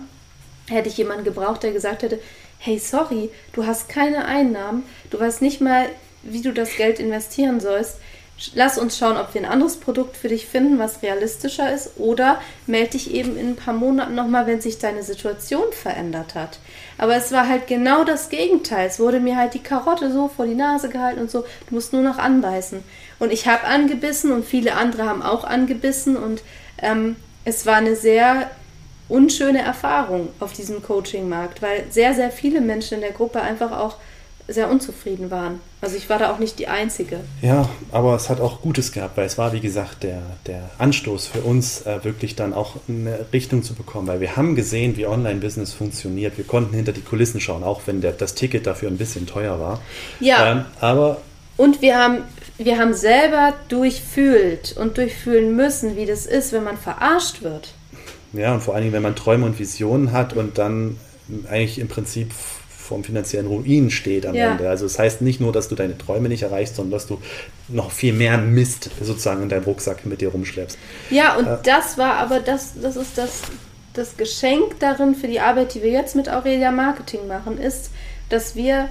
hätte 0.71 0.89
ich 0.89 0.97
jemanden 0.97 1.25
gebraucht, 1.25 1.63
der 1.63 1.73
gesagt 1.73 2.03
hätte, 2.03 2.21
hey, 2.59 2.79
sorry, 2.79 3.31
du 3.53 3.67
hast 3.67 3.89
keine 3.89 4.25
Einnahmen, 4.25 4.85
du 5.11 5.21
weißt 5.21 5.43
nicht 5.43 5.61
mal, 5.61 5.87
wie 6.23 6.43
du 6.43 6.53
das 6.53 6.77
Geld 6.77 6.99
investieren 6.99 7.61
sollst. 7.61 7.97
Lass 8.55 8.79
uns 8.79 8.97
schauen, 8.97 9.19
ob 9.19 9.35
wir 9.35 9.43
ein 9.43 9.51
anderes 9.51 9.77
Produkt 9.77 10.17
für 10.17 10.29
dich 10.29 10.47
finden, 10.47 10.79
was 10.79 11.03
realistischer 11.03 11.73
ist, 11.73 11.99
oder 11.99 12.41
melde 12.67 12.93
dich 12.93 13.13
eben 13.13 13.37
in 13.37 13.51
ein 13.51 13.57
paar 13.57 13.75
Monaten 13.75 14.15
nochmal, 14.15 14.47
wenn 14.47 14.61
sich 14.61 14.79
deine 14.79 15.03
Situation 15.03 15.73
verändert 15.73 16.35
hat. 16.35 16.59
Aber 16.97 17.17
es 17.17 17.33
war 17.33 17.49
halt 17.49 17.67
genau 17.67 18.05
das 18.05 18.31
Gegenteil. 18.31 18.87
Es 18.87 18.99
wurde 18.99 19.21
mir 19.21 19.37
halt 19.37 19.55
die 19.55 19.63
Karotte 19.63 20.11
so 20.11 20.29
vor 20.29 20.47
die 20.47 20.55
Nase 20.55 20.89
gehalten 20.89 21.21
und 21.21 21.31
so, 21.31 21.41
du 21.69 21.75
musst 21.75 21.93
nur 21.93 22.03
noch 22.03 22.19
anbeißen. 22.19 22.83
Und 23.19 23.33
ich 23.33 23.47
habe 23.47 23.65
angebissen 23.65 24.33
und 24.33 24.47
viele 24.47 24.75
andere 24.75 25.05
haben 25.05 25.23
auch 25.23 25.45
angebissen 25.45 26.17
und 26.17 26.43
ähm, 26.81 27.17
es 27.45 27.67
war 27.67 27.77
eine 27.77 27.97
sehr 27.97 28.51
unschöne 29.09 29.61
Erfahrung 29.61 30.29
auf 30.41 30.53
diesem 30.53 30.83
Coaching-Markt, 30.83 31.61
weil 31.61 31.85
sehr, 31.91 32.15
sehr 32.15 32.31
viele 32.31 32.61
Menschen 32.61 32.95
in 32.95 33.01
der 33.01 33.11
Gruppe 33.11 33.43
einfach 33.43 33.73
auch 33.73 33.97
sehr 34.53 34.71
unzufrieden 34.71 35.31
waren. 35.31 35.61
Also 35.81 35.97
ich 35.97 36.11
war 36.11 36.19
da 36.19 36.33
auch 36.33 36.39
nicht 36.39 36.59
die 36.59 36.69
Einzige. 36.69 37.21
Ja, 37.41 37.69
aber 37.93 38.15
es 38.17 38.29
hat 38.29 38.41
auch 38.41 38.61
Gutes 38.61 38.93
gehabt, 38.93 39.17
weil 39.17 39.27
es 39.27 39.39
war, 39.39 39.53
wie 39.53 39.61
gesagt, 39.61 40.03
der, 40.03 40.21
der 40.47 40.71
Anstoß 40.79 41.27
für 41.29 41.41
uns, 41.41 41.87
äh, 41.87 42.05
wirklich 42.05 42.37
dann 42.37 42.53
auch 42.53 42.77
eine 42.89 43.27
Richtung 43.33 43.63
zu 43.63 43.75
bekommen, 43.75 44.09
weil 44.09 44.21
wir 44.21 44.37
haben 44.37 44.55
gesehen, 44.57 44.97
wie 44.97 45.07
Online-Business 45.07 45.73
funktioniert. 45.73 46.37
Wir 46.37 46.45
konnten 46.45 46.75
hinter 46.75 46.93
die 46.93 47.01
Kulissen 47.01 47.41
schauen, 47.41 47.65
auch 47.65 47.83
wenn 47.87 48.01
der, 48.01 48.13
das 48.13 48.35
Ticket 48.35 48.67
dafür 48.67 48.91
ein 48.91 48.99
bisschen 48.99 49.27
teuer 49.27 49.59
war. 49.61 49.81
Ja. 50.21 50.53
Ähm, 50.53 50.65
aber 50.81 51.21
Und 51.57 51.81
wir 51.83 51.99
haben, 51.99 52.19
wir 52.59 52.79
haben 52.79 52.95
selber 52.95 53.55
durchfühlt 53.69 54.77
und 54.77 54.99
durchfühlen 54.99 55.57
müssen, 55.57 55.97
wie 55.97 56.07
das 56.07 56.27
ist, 56.27 56.53
wenn 56.53 56.65
man 56.65 56.77
verarscht 56.77 57.43
wird. 57.43 57.75
Ja, 58.33 58.55
und 58.55 58.63
vor 58.63 58.75
allen 58.75 58.85
Dingen, 58.85 58.93
wenn 58.93 59.03
man 59.03 59.17
Träume 59.17 59.47
und 59.47 59.59
Visionen 59.59 60.13
hat 60.13 60.35
und 60.35 60.59
dann 60.59 60.99
eigentlich 61.49 61.79
im 61.79 61.89
Prinzip 61.89 62.33
vorm 62.91 63.05
finanziellen 63.05 63.47
Ruin 63.47 63.91
steht 63.91 64.27
am 64.27 64.35
Ja. 64.35 64.51
Ende. 64.51 64.69
Also 64.69 64.85
es 64.85 64.99
heißt 64.99 65.23
nicht 65.23 65.41
nur, 65.41 65.53
dass 65.53 65.69
du 65.69 65.77
deine 65.77 65.97
Träume 65.97 66.29
nicht 66.29 66.43
erreichst, 66.43 66.75
sondern 66.77 66.91
dass 66.93 67.07
du 67.07 67.21
noch 67.69 67.93
viel 67.93 68.13
mehr 68.13 68.37
Mist 68.37 68.91
sozusagen 69.01 69.45
in 69.45 69.49
deinem 69.49 69.63
Rucksack 69.65 70.05
mit 70.07 70.21
dir 70.21 70.31
rumschleppst. 70.31 70.77
Ja, 71.11 71.37
und 71.37 71.47
das 71.65 71.97
war 71.99 72.15
aber 72.15 72.41
das, 72.41 72.73
das 72.83 72.97
ist 72.97 73.17
das, 73.17 73.43
das 73.95 74.17
Geschenk 74.17 74.81
darin 74.81 75.15
für 75.15 75.29
die 75.29 75.39
Arbeit, 75.41 75.75
die 75.75 75.83
wir 75.83 75.91
jetzt 75.91 76.17
mit 76.17 76.29
Aurelia 76.29 76.73
Marketing 76.73 77.29
machen, 77.29 77.59
ist, 77.59 77.91
dass 78.29 78.57
wir 78.57 78.89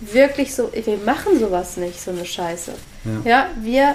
wirklich 0.00 0.54
so, 0.54 0.70
wir 0.72 0.98
machen 1.04 1.38
sowas 1.38 1.76
nicht, 1.76 2.00
so 2.00 2.10
eine 2.10 2.24
Scheiße. 2.24 2.72
Ja, 3.24 3.48
wir 3.62 3.94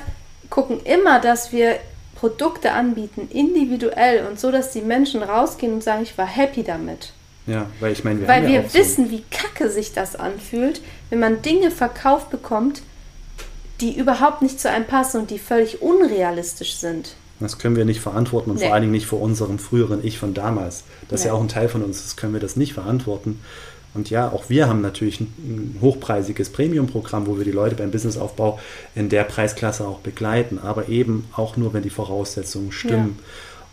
gucken 0.49 0.79
immer, 0.83 1.19
dass 1.19 1.51
wir 1.51 1.77
Produkte 2.15 2.71
anbieten, 2.73 3.27
individuell 3.31 4.27
und 4.27 4.39
so, 4.39 4.51
dass 4.51 4.71
die 4.71 4.81
Menschen 4.81 5.23
rausgehen 5.23 5.73
und 5.73 5.83
sagen, 5.83 6.03
ich 6.03 6.15
war 6.17 6.27
happy 6.27 6.63
damit. 6.63 7.13
Ja, 7.47 7.65
weil 7.79 7.91
ich 7.91 8.03
meine, 8.03 8.21
wir 8.21 8.27
Weil 8.27 8.47
wir 8.47 8.61
auch 8.61 8.69
so- 8.69 8.77
wissen, 8.77 9.09
wie 9.11 9.23
kacke 9.31 9.69
sich 9.69 9.93
das 9.93 10.15
anfühlt, 10.15 10.81
wenn 11.09 11.19
man 11.19 11.41
Dinge 11.41 11.71
verkauft 11.71 12.29
bekommt, 12.29 12.81
die 13.81 13.97
überhaupt 13.97 14.41
nicht 14.43 14.59
zu 14.59 14.69
einem 14.69 14.85
passen 14.85 15.21
und 15.21 15.31
die 15.31 15.39
völlig 15.39 15.81
unrealistisch 15.81 16.75
sind. 16.75 17.15
Das 17.39 17.57
können 17.57 17.75
wir 17.75 17.85
nicht 17.85 17.99
verantworten 18.01 18.51
und 18.51 18.59
Nee. 18.59 18.65
vor 18.65 18.73
allen 18.75 18.83
Dingen 18.83 18.91
nicht 18.93 19.07
vor 19.07 19.19
unserem 19.19 19.57
früheren 19.57 20.05
Ich 20.05 20.19
von 20.19 20.35
damals. 20.35 20.83
Das 21.09 21.21
ist 21.21 21.25
ja 21.25 21.31
Nee. 21.31 21.37
auch 21.39 21.41
ein 21.41 21.47
Teil 21.47 21.67
von 21.67 21.81
uns, 21.83 22.03
das 22.03 22.15
können 22.15 22.33
wir 22.33 22.39
das 22.39 22.55
nicht 22.55 22.73
verantworten. 22.73 23.39
Und 23.95 24.09
ja, 24.11 24.31
auch 24.31 24.45
wir 24.49 24.69
haben 24.69 24.79
natürlich 24.81 25.19
ein, 25.19 25.77
hochpreisiges 25.81 26.51
Premium-Programm, 26.51 27.25
wo 27.27 27.37
wir 27.39 27.43
die 27.43 27.51
Leute 27.51 27.75
beim 27.75 27.89
Businessaufbau 27.91 28.59
in 28.95 29.09
der 29.09 29.23
Preisklasse 29.23 29.85
auch 29.87 29.97
begleiten, 29.99 30.59
aber 30.59 30.87
eben 30.87 31.27
auch 31.35 31.57
nur, 31.57 31.73
wenn 31.73 31.81
die 31.83 31.89
Voraussetzungen 31.89 32.71
stimmen. 32.71 33.17
Ja. 33.19 33.25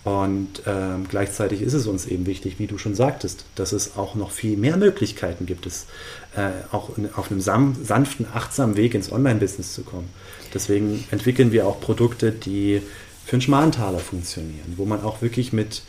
Und 0.08 0.62
ähm, 0.66 1.06
gleichzeitig 1.06 1.60
ist 1.60 1.74
es 1.74 1.86
uns 1.86 2.06
eben 2.06 2.24
wichtig, 2.24 2.58
wie 2.58 2.66
du 2.66 2.78
schon 2.78 2.94
sagtest, 2.94 3.44
dass 3.56 3.72
es 3.72 3.98
auch 3.98 4.14
noch 4.14 4.30
viel 4.30 4.56
mehr 4.56 4.78
Möglichkeiten 4.78 5.44
gibt, 5.44 5.66
es 5.66 5.84
äh, 6.34 6.48
auch 6.72 6.96
in, 6.96 7.10
auf 7.14 7.30
einem 7.30 7.42
sanften, 7.42 8.26
achtsamen 8.32 8.78
Weg 8.78 8.94
ins 8.94 9.12
Online-Business 9.12 9.74
zu 9.74 9.82
kommen. 9.82 10.08
Deswegen 10.54 11.04
entwickeln 11.10 11.52
wir 11.52 11.66
auch 11.66 11.78
Produkte, 11.78 12.32
die 12.32 12.80
für 13.26 13.32
einen 13.32 13.42
Schmalen 13.42 13.72
funktionieren, 13.98 14.74
wo 14.76 14.86
man 14.86 15.02
auch 15.02 15.20
wirklich 15.20 15.52
mit 15.52 15.82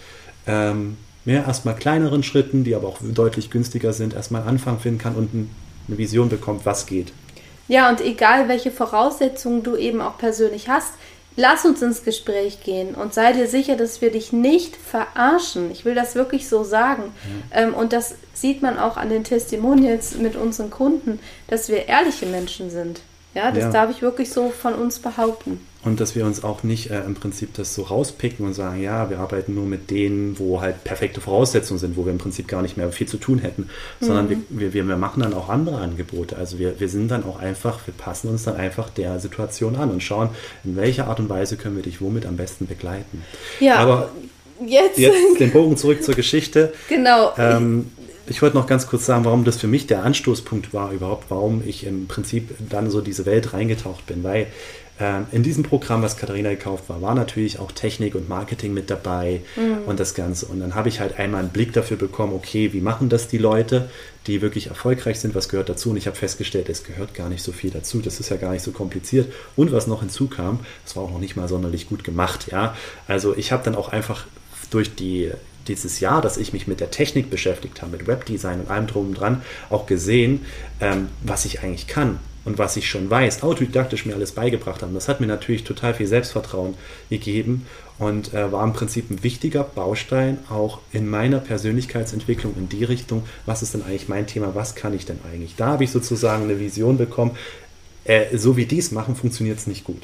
ähm, 0.48 0.98
mehr 1.24 1.46
erstmal 1.46 1.76
kleineren 1.76 2.22
Schritten, 2.22 2.66
die 2.66 2.76
aber 2.76 2.90
auch 2.90 2.98
deutlich 3.02 3.50
günstiger 3.50 3.94
sind, 3.94 4.14
erstmal 4.14 4.42
einen 4.42 4.50
Anfang 4.50 4.80
finden 4.80 5.00
kann 5.00 5.16
und 5.16 5.30
eine 5.34 5.98
Vision 5.98 6.28
bekommt, 6.28 6.66
was 6.66 6.88
geht. 6.88 7.14
Ja, 7.70 7.90
und 7.90 8.02
egal 8.02 8.50
welche 8.50 8.72
Voraussetzungen 8.72 9.64
du 9.64 9.78
eben 9.78 10.02
auch 10.02 10.18
persönlich 10.18 10.68
hast, 10.68 10.92
lass 11.40 11.66
uns 11.66 11.82
ins 11.82 12.04
Gespräch 12.04 12.62
gehen 12.64 12.94
und 12.94 13.14
sei 13.14 13.32
dir 13.32 13.48
sicher, 13.48 13.76
dass 13.76 14.02
wir 14.02 14.12
dich 14.12 14.34
nicht 14.34 14.76
verarschen. 14.76 15.72
Ich 15.72 15.86
will 15.86 15.96
das 15.96 16.14
wirklich 16.14 16.50
so 16.50 16.64
sagen. 16.64 17.14
Ähm, 17.52 17.74
und 17.74 17.94
das 17.94 18.16
sieht 18.34 18.62
man 18.62 18.78
auch 18.78 18.98
an 18.98 19.10
den 19.10 19.24
Testimonials 19.24 20.16
mit 20.16 20.36
unseren 20.36 20.70
Kunden, 20.70 21.20
dass 21.48 21.70
wir 21.70 21.88
ehrliche 21.88 22.26
Menschen 22.26 22.70
sind. 22.70 23.02
Ja, 23.34 23.52
das 23.52 23.66
ja. 23.66 23.72
darf 23.72 23.90
ich 23.90 24.02
wirklich 24.02 24.32
so 24.32 24.50
von 24.50 24.74
uns 24.76 25.00
behaupten. 25.00 25.66
Und 25.82 26.02
dass 26.02 26.14
wir 26.14 26.26
uns 26.26 26.44
auch 26.44 26.64
nicht 26.64 26.90
äh, 26.90 27.02
im 27.06 27.16
Prinzip 27.16 27.54
das 27.54 27.74
so 27.74 27.84
rauspicken 27.84 28.46
und 28.46 28.54
sagen, 28.54 28.82
ja, 28.82 29.10
wir 29.10 29.20
arbeiten 29.20 29.56
nur 29.56 29.66
mit 29.66 29.90
denen, 29.90 30.38
wo 30.38 30.60
halt 30.60 30.84
perfekte 30.84 31.22
Voraussetzungen 31.22 31.80
sind, 31.80 31.96
wo 31.96 32.06
wir 32.06 32.12
im 32.12 32.18
Prinzip 32.18 32.50
gar 32.50 32.62
nicht 32.62 32.76
mehr 32.76 32.92
viel 32.92 33.08
zu 33.08 33.16
tun 33.16 33.40
hätten, 33.40 33.70
sondern 34.02 34.28
mhm. 34.28 34.44
wir, 34.50 34.74
wir, 34.74 34.88
wir 34.88 34.98
machen 34.98 35.22
dann 35.22 35.34
auch 35.34 35.48
andere 35.48 35.78
Angebote. 35.78 36.36
Also 36.36 36.60
wir, 36.60 36.82
wir 36.82 36.90
sind 36.90 37.10
dann 37.10 37.24
auch 37.24 37.40
einfach, 37.40 37.80
wir 37.88 37.94
passen 37.94 38.28
uns 38.28 38.44
dann 38.44 38.58
einfach 38.58 38.90
der 38.90 39.22
Situation 39.22 39.78
an 39.78 39.90
und 39.90 40.04
schauen, 40.04 40.30
in 40.66 40.76
welcher 40.76 41.08
Art 41.08 41.22
und 41.22 41.30
Weise 41.30 41.56
können 41.56 41.78
wir 41.78 41.84
dich 41.84 42.02
womit 42.02 42.26
am 42.26 42.36
besten 42.36 42.68
begleiten. 42.68 43.24
Ja, 43.62 43.76
aber 43.76 44.12
jetzt, 44.66 44.98
jetzt 44.98 45.40
den 45.40 45.52
Bogen 45.52 45.78
zurück 45.78 46.04
zur 46.04 46.16
Geschichte. 46.16 46.74
Genau. 46.90 47.32
Ähm, 47.38 47.90
ich 48.30 48.42
wollte 48.42 48.58
noch 48.58 48.68
ganz 48.68 48.86
kurz 48.86 49.06
sagen, 49.06 49.26
warum 49.26 49.44
das 49.44 49.58
für 49.58 49.68
mich 49.68 49.88
der 49.88 50.04
Anstoßpunkt 50.04 50.74
war 50.74 50.92
überhaupt, 50.92 51.26
warum 51.30 51.64
ich 51.66 51.86
im 51.86 52.08
Prinzip 52.08 52.54
dann 52.70 52.92
so 52.92 53.02
diese 53.02 53.26
Welt 53.26 53.54
reingetaucht 53.54 54.06
bin, 54.06 54.24
weil 54.24 54.48
in 55.32 55.44
diesem 55.44 55.64
Programm, 55.64 56.02
was 56.02 56.18
Katharina 56.18 56.50
gekauft 56.50 56.90
war, 56.90 57.02
war 57.02 57.16
natürlich 57.16 57.58
auch 57.60 57.72
Technik 57.72 58.16
und 58.16 58.28
Marketing 58.28 58.74
mit 58.74 58.90
dabei 58.90 59.42
mhm. 59.56 59.86
und 59.86 59.98
das 59.98 60.14
Ganze. 60.14 60.46
Und 60.48 60.60
dann 60.60 60.76
habe 60.76 60.90
ich 60.90 61.00
halt 61.00 61.18
einmal 61.18 61.40
einen 61.40 61.52
Blick 61.52 61.72
dafür 61.72 61.96
bekommen, 61.96 62.34
okay, 62.34 62.74
wie 62.74 62.82
machen 62.82 63.08
das 63.08 63.30
die 63.30 63.38
Leute, 63.38 63.90
die 64.28 64.42
wirklich 64.42 64.68
erfolgreich 64.68 65.22
sind, 65.22 65.36
was 65.36 65.48
gehört 65.48 65.70
dazu? 65.70 65.92
Und 65.92 65.98
ich 65.98 66.08
habe 66.08 66.18
festgestellt, 66.18 66.68
es 66.68 66.84
gehört 66.84 67.14
gar 67.14 67.30
nicht 67.30 67.44
so 67.44 67.54
viel 67.54 67.72
dazu, 67.72 68.02
das 68.02 68.20
ist 68.20 68.30
ja 68.30 68.36
gar 68.36 68.52
nicht 68.52 68.62
so 68.62 68.72
kompliziert. 68.72 69.32
Und 69.56 69.72
was 69.72 69.88
noch 69.88 70.02
hinzukam, 70.02 70.60
das 70.84 70.98
war 70.98 71.04
auch 71.04 71.12
noch 71.12 71.20
nicht 71.20 71.38
mal 71.38 71.48
sonderlich 71.48 71.88
gut 71.88 72.04
gemacht, 72.04 72.48
ja. 72.52 72.76
Also 73.08 73.38
ich 73.38 73.54
habe 73.54 73.64
dann 73.64 73.76
auch 73.76 73.90
einfach 73.90 74.26
durch 74.70 74.96
die 74.96 75.32
dieses 75.70 76.00
Jahr, 76.00 76.22
dass 76.22 76.38
ich 76.38 76.52
mich 76.52 76.68
mit 76.68 76.80
der 76.80 76.90
Technik 76.90 77.30
beschäftigt 77.30 77.82
habe, 77.82 77.92
mit 77.92 78.08
Webdesign 78.08 78.62
und 78.62 78.72
allem 78.72 78.88
drum 78.88 79.10
und 79.10 79.14
dran, 79.14 79.44
auch 79.70 79.86
gesehen, 79.86 80.46
ähm, 80.82 81.10
was 81.22 81.46
ich 81.46 81.62
eigentlich 81.62 81.86
kann 81.88 82.20
und 82.46 82.58
was 82.58 82.78
ich 82.78 82.90
schon 82.90 83.10
weiß, 83.10 83.44
autodidaktisch 83.44 84.06
mir 84.06 84.16
alles 84.16 84.32
beigebracht 84.32 84.82
haben. 84.82 84.94
Das 84.94 85.08
hat 85.08 85.20
mir 85.20 85.28
natürlich 85.28 85.64
total 85.64 85.94
viel 85.94 86.08
Selbstvertrauen 86.08 86.76
gegeben 87.10 87.66
und 87.98 88.34
äh, 88.34 88.52
war 88.52 88.64
im 88.64 88.74
Prinzip 88.74 89.12
ein 89.12 89.24
wichtiger 89.24 89.64
Baustein 89.64 90.40
auch 90.50 90.80
in 90.92 91.10
meiner 91.10 91.40
Persönlichkeitsentwicklung 91.40 92.54
in 92.58 92.70
die 92.70 92.84
Richtung, 92.84 93.24
was 93.46 93.62
ist 93.62 93.74
denn 93.74 93.84
eigentlich 93.84 94.08
mein 94.08 94.26
Thema, 94.26 94.56
was 94.56 94.76
kann 94.76 94.94
ich 94.94 95.06
denn 95.06 95.20
eigentlich? 95.32 95.56
Da 95.58 95.68
habe 95.68 95.84
ich 95.84 95.92
sozusagen 95.92 96.44
eine 96.44 96.60
Vision 96.60 96.98
bekommen, 96.98 97.32
äh, 98.06 98.38
so 98.38 98.58
wie 98.58 98.66
die 98.66 98.80
es 98.80 98.92
machen, 98.92 99.16
funktioniert 99.16 99.60
es 99.60 99.68
nicht 99.68 99.84
gut. 99.84 100.04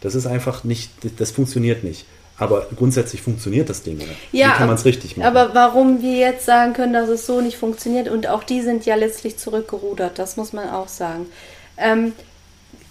Das 0.00 0.14
ist 0.14 0.26
einfach 0.26 0.64
nicht, 0.64 0.90
das 1.18 1.30
funktioniert 1.30 1.84
nicht. 1.84 2.06
Aber 2.38 2.66
grundsätzlich 2.74 3.22
funktioniert 3.22 3.68
das 3.68 3.82
Ding. 3.82 3.98
Oder? 3.98 4.06
Ja, 4.32 4.48
Wie 4.48 4.52
kann 4.58 4.66
man 4.66 4.76
es 4.76 4.84
richtig 4.84 5.16
machen? 5.16 5.28
Aber 5.28 5.54
warum 5.54 6.02
wir 6.02 6.16
jetzt 6.16 6.46
sagen 6.46 6.72
können, 6.72 6.92
dass 6.92 7.08
es 7.08 7.26
so 7.26 7.40
nicht 7.40 7.56
funktioniert 7.56 8.08
und 8.08 8.26
auch 8.26 8.42
die 8.42 8.62
sind 8.62 8.84
ja 8.84 8.94
letztlich 8.94 9.36
zurückgerudert, 9.36 10.18
das 10.18 10.36
muss 10.36 10.52
man 10.52 10.70
auch 10.70 10.88
sagen. 10.88 11.26
Ähm, 11.82 12.12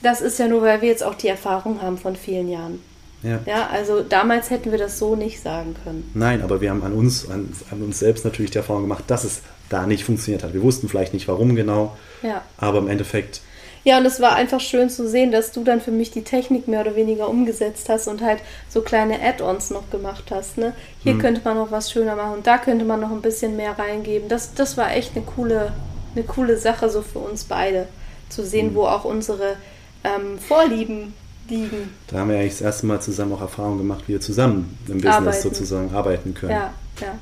das 0.02 0.22
ist 0.22 0.40
ja 0.40 0.48
nur, 0.48 0.62
weil 0.62 0.82
wir 0.82 0.90
jetzt 0.90 1.04
auch 1.04 1.16
die 1.16 1.28
Erfahrung 1.28 1.82
haben 1.82 1.98
von 1.98 2.16
vielen 2.16 2.50
Jahren. 2.50 2.82
Ja. 3.24 3.40
ja, 3.46 3.70
also 3.72 4.02
damals 4.02 4.50
hätten 4.50 4.72
wir 4.72 4.80
das 4.80 4.98
so 4.98 5.16
nicht 5.16 5.42
sagen 5.42 5.76
können. 5.84 6.10
Nein, 6.16 6.42
aber 6.42 6.60
wir 6.60 6.72
haben 6.72 6.82
an 6.82 6.94
uns, 6.94 7.30
an, 7.30 7.54
an 7.70 7.84
uns 7.84 8.00
selbst 8.00 8.26
natürlich 8.26 8.50
die 8.50 8.58
Erfahrung 8.58 8.82
gemacht, 8.82 9.04
dass 9.08 9.24
es 9.24 9.42
da 9.70 9.86
nicht 9.86 10.04
funktioniert 10.04 10.44
hat. 10.44 10.56
Wir 10.56 10.64
wussten 10.64 10.90
vielleicht 10.90 11.14
nicht, 11.14 11.28
warum 11.28 11.56
genau, 11.56 11.96
ja. 12.24 12.42
aber 12.58 12.80
im 12.80 12.88
Endeffekt 12.88 13.42
ja, 13.84 13.98
und 13.98 14.06
es 14.06 14.22
war 14.22 14.36
einfach 14.36 14.60
schön 14.60 14.90
zu 14.90 15.10
sehen, 15.10 15.32
dass 15.32 15.52
du 15.52 15.64
dann 15.64 15.82
für 15.82 15.92
mich 15.92 16.12
die 16.12 16.24
Technik 16.24 16.68
mehr 16.68 16.82
oder 16.82 16.96
weniger 16.96 17.28
umgesetzt 17.28 17.90
hast 17.90 18.08
und 18.08 18.22
halt 18.22 18.40
so 18.70 18.82
kleine 18.82 19.20
Add-ons 19.20 19.72
noch 19.72 19.90
gemacht 19.90 20.26
hast. 20.30 20.60
Ne? 20.60 20.74
Hier 21.00 21.14
hm. 21.14 21.20
könnte 21.20 21.42
man 21.44 21.58
noch 21.58 21.72
was 21.72 21.92
schöner 21.92 22.16
machen 22.16 22.34
und 22.34 22.48
da 22.48 22.60
könnte 22.60 22.86
man 22.86 23.00
noch 23.00 23.10
ein 23.10 23.22
bisschen 23.22 23.56
mehr 23.56 23.78
reingeben. 23.80 24.30
Das, 24.30 24.54
das 24.54 24.78
war 24.78 24.94
echt 24.94 25.16
eine 25.16 25.26
coole, 25.26 25.74
eine 26.16 26.24
coole 26.24 26.58
Sache 26.58 26.90
so 26.92 27.02
für 27.02 27.20
uns 27.20 27.46
beide. 27.46 27.88
Zu 28.32 28.46
sehen, 28.46 28.70
hm. 28.70 28.76
wo 28.76 28.86
auch 28.86 29.06
unsere 29.06 29.56
ähm, 30.04 30.40
Vorlieben 30.40 31.14
liegen. 31.50 31.94
Da 32.08 32.20
haben 32.20 32.30
wir 32.30 32.38
eigentlich 32.38 32.54
das 32.54 32.62
erste 32.62 32.86
Mal 32.88 33.02
zusammen 33.02 33.34
auch 33.34 33.42
Erfahrungen 33.42 33.78
gemacht, 33.78 34.04
wie 34.08 34.14
wir 34.14 34.22
zusammen 34.22 34.78
im 34.88 34.96
Business 34.96 35.16
arbeiten. 35.16 35.42
sozusagen 35.42 35.94
arbeiten 35.94 36.34
können. 36.34 36.52
Ja, 36.52 36.74
ja. 37.02 37.18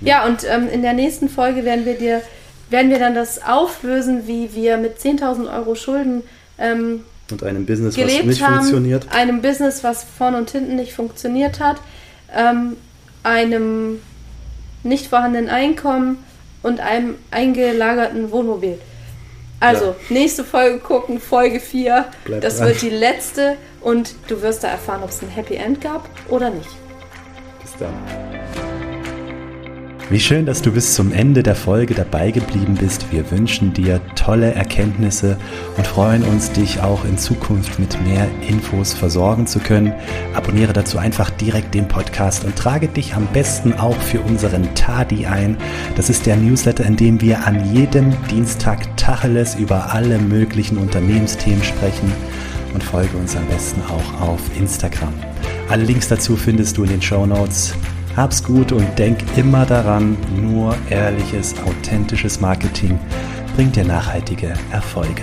Ja, 0.00 0.26
und 0.26 0.44
ähm, 0.44 0.68
in 0.68 0.82
der 0.82 0.94
nächsten 0.94 1.28
Folge 1.28 1.64
werden 1.64 1.84
wir 1.84 1.94
dir 1.94 2.22
werden 2.70 2.90
wir 2.90 2.98
dann 3.00 3.14
das 3.14 3.42
auflösen, 3.42 4.26
wie 4.26 4.54
wir 4.54 4.76
mit 4.76 4.98
10.000 4.98 5.52
Euro 5.52 5.74
Schulden 5.74 6.22
ähm, 6.56 7.00
und 7.30 7.42
einem 7.44 7.66
Business, 7.66 7.96
was 7.96 8.24
nicht 8.24 8.42
haben, 8.42 8.56
funktioniert. 8.56 9.06
Einem 9.12 9.42
Business, 9.42 9.84
was 9.84 10.04
vorne 10.04 10.38
und 10.38 10.50
hinten 10.50 10.76
nicht 10.76 10.92
funktioniert 10.92 11.60
hat, 11.60 11.76
ähm, 12.34 12.76
einem 13.22 14.00
nicht 14.82 15.08
vorhandenen 15.08 15.48
Einkommen 15.48 16.18
und 16.62 16.80
einem 16.80 17.14
eingelagerten 17.30 18.30
Wohnmobil. 18.30 18.78
Also, 19.60 19.84
ja. 19.84 19.94
nächste 20.08 20.42
Folge 20.42 20.78
gucken, 20.78 21.20
Folge 21.20 21.60
4. 21.60 22.06
Bleib 22.24 22.40
das 22.40 22.56
dran. 22.56 22.68
wird 22.68 22.82
die 22.82 22.90
letzte 22.90 23.56
und 23.80 24.14
du 24.28 24.40
wirst 24.42 24.64
da 24.64 24.68
erfahren, 24.68 25.02
ob 25.02 25.10
es 25.10 25.22
ein 25.22 25.28
Happy 25.28 25.54
End 25.54 25.80
gab 25.80 26.08
oder 26.28 26.50
nicht. 26.50 26.70
Bis 27.62 27.76
dann. 27.78 28.29
Wie 30.10 30.18
schön, 30.18 30.44
dass 30.44 30.60
du 30.60 30.72
bis 30.72 30.94
zum 30.94 31.12
Ende 31.12 31.44
der 31.44 31.54
Folge 31.54 31.94
dabei 31.94 32.32
geblieben 32.32 32.74
bist. 32.74 33.12
Wir 33.12 33.30
wünschen 33.30 33.72
dir 33.72 34.00
tolle 34.16 34.52
Erkenntnisse 34.52 35.36
und 35.76 35.86
freuen 35.86 36.24
uns, 36.24 36.50
dich 36.50 36.80
auch 36.80 37.04
in 37.04 37.16
Zukunft 37.16 37.78
mit 37.78 37.96
mehr 38.04 38.26
Infos 38.48 38.92
versorgen 38.92 39.46
zu 39.46 39.60
können. 39.60 39.94
Abonniere 40.34 40.72
dazu 40.72 40.98
einfach 40.98 41.30
direkt 41.30 41.76
den 41.76 41.86
Podcast 41.86 42.44
und 42.44 42.56
trage 42.56 42.88
dich 42.88 43.14
am 43.14 43.28
besten 43.28 43.72
auch 43.72 43.96
für 43.98 44.20
unseren 44.22 44.74
Tadi 44.74 45.26
ein. 45.26 45.56
Das 45.94 46.10
ist 46.10 46.26
der 46.26 46.36
Newsletter, 46.36 46.84
in 46.84 46.96
dem 46.96 47.20
wir 47.20 47.46
an 47.46 47.72
jedem 47.72 48.12
Dienstag 48.28 48.96
Tacheles 48.96 49.54
über 49.54 49.92
alle 49.94 50.18
möglichen 50.18 50.76
Unternehmensthemen 50.76 51.62
sprechen 51.62 52.10
und 52.74 52.82
folge 52.82 53.16
uns 53.16 53.36
am 53.36 53.46
besten 53.46 53.80
auch 53.82 54.28
auf 54.28 54.40
Instagram. 54.58 55.14
Alle 55.68 55.84
Links 55.84 56.08
dazu 56.08 56.34
findest 56.34 56.78
du 56.78 56.82
in 56.82 56.90
den 56.90 57.02
Show 57.02 57.26
Notes. 57.26 57.76
Hab's 58.16 58.42
gut 58.42 58.72
und 58.72 58.98
denk 58.98 59.18
immer 59.36 59.64
daran, 59.64 60.16
nur 60.36 60.76
ehrliches, 60.90 61.54
authentisches 61.62 62.40
Marketing 62.40 62.98
bringt 63.54 63.76
dir 63.76 63.84
nachhaltige 63.84 64.54
Erfolge. 64.72 65.22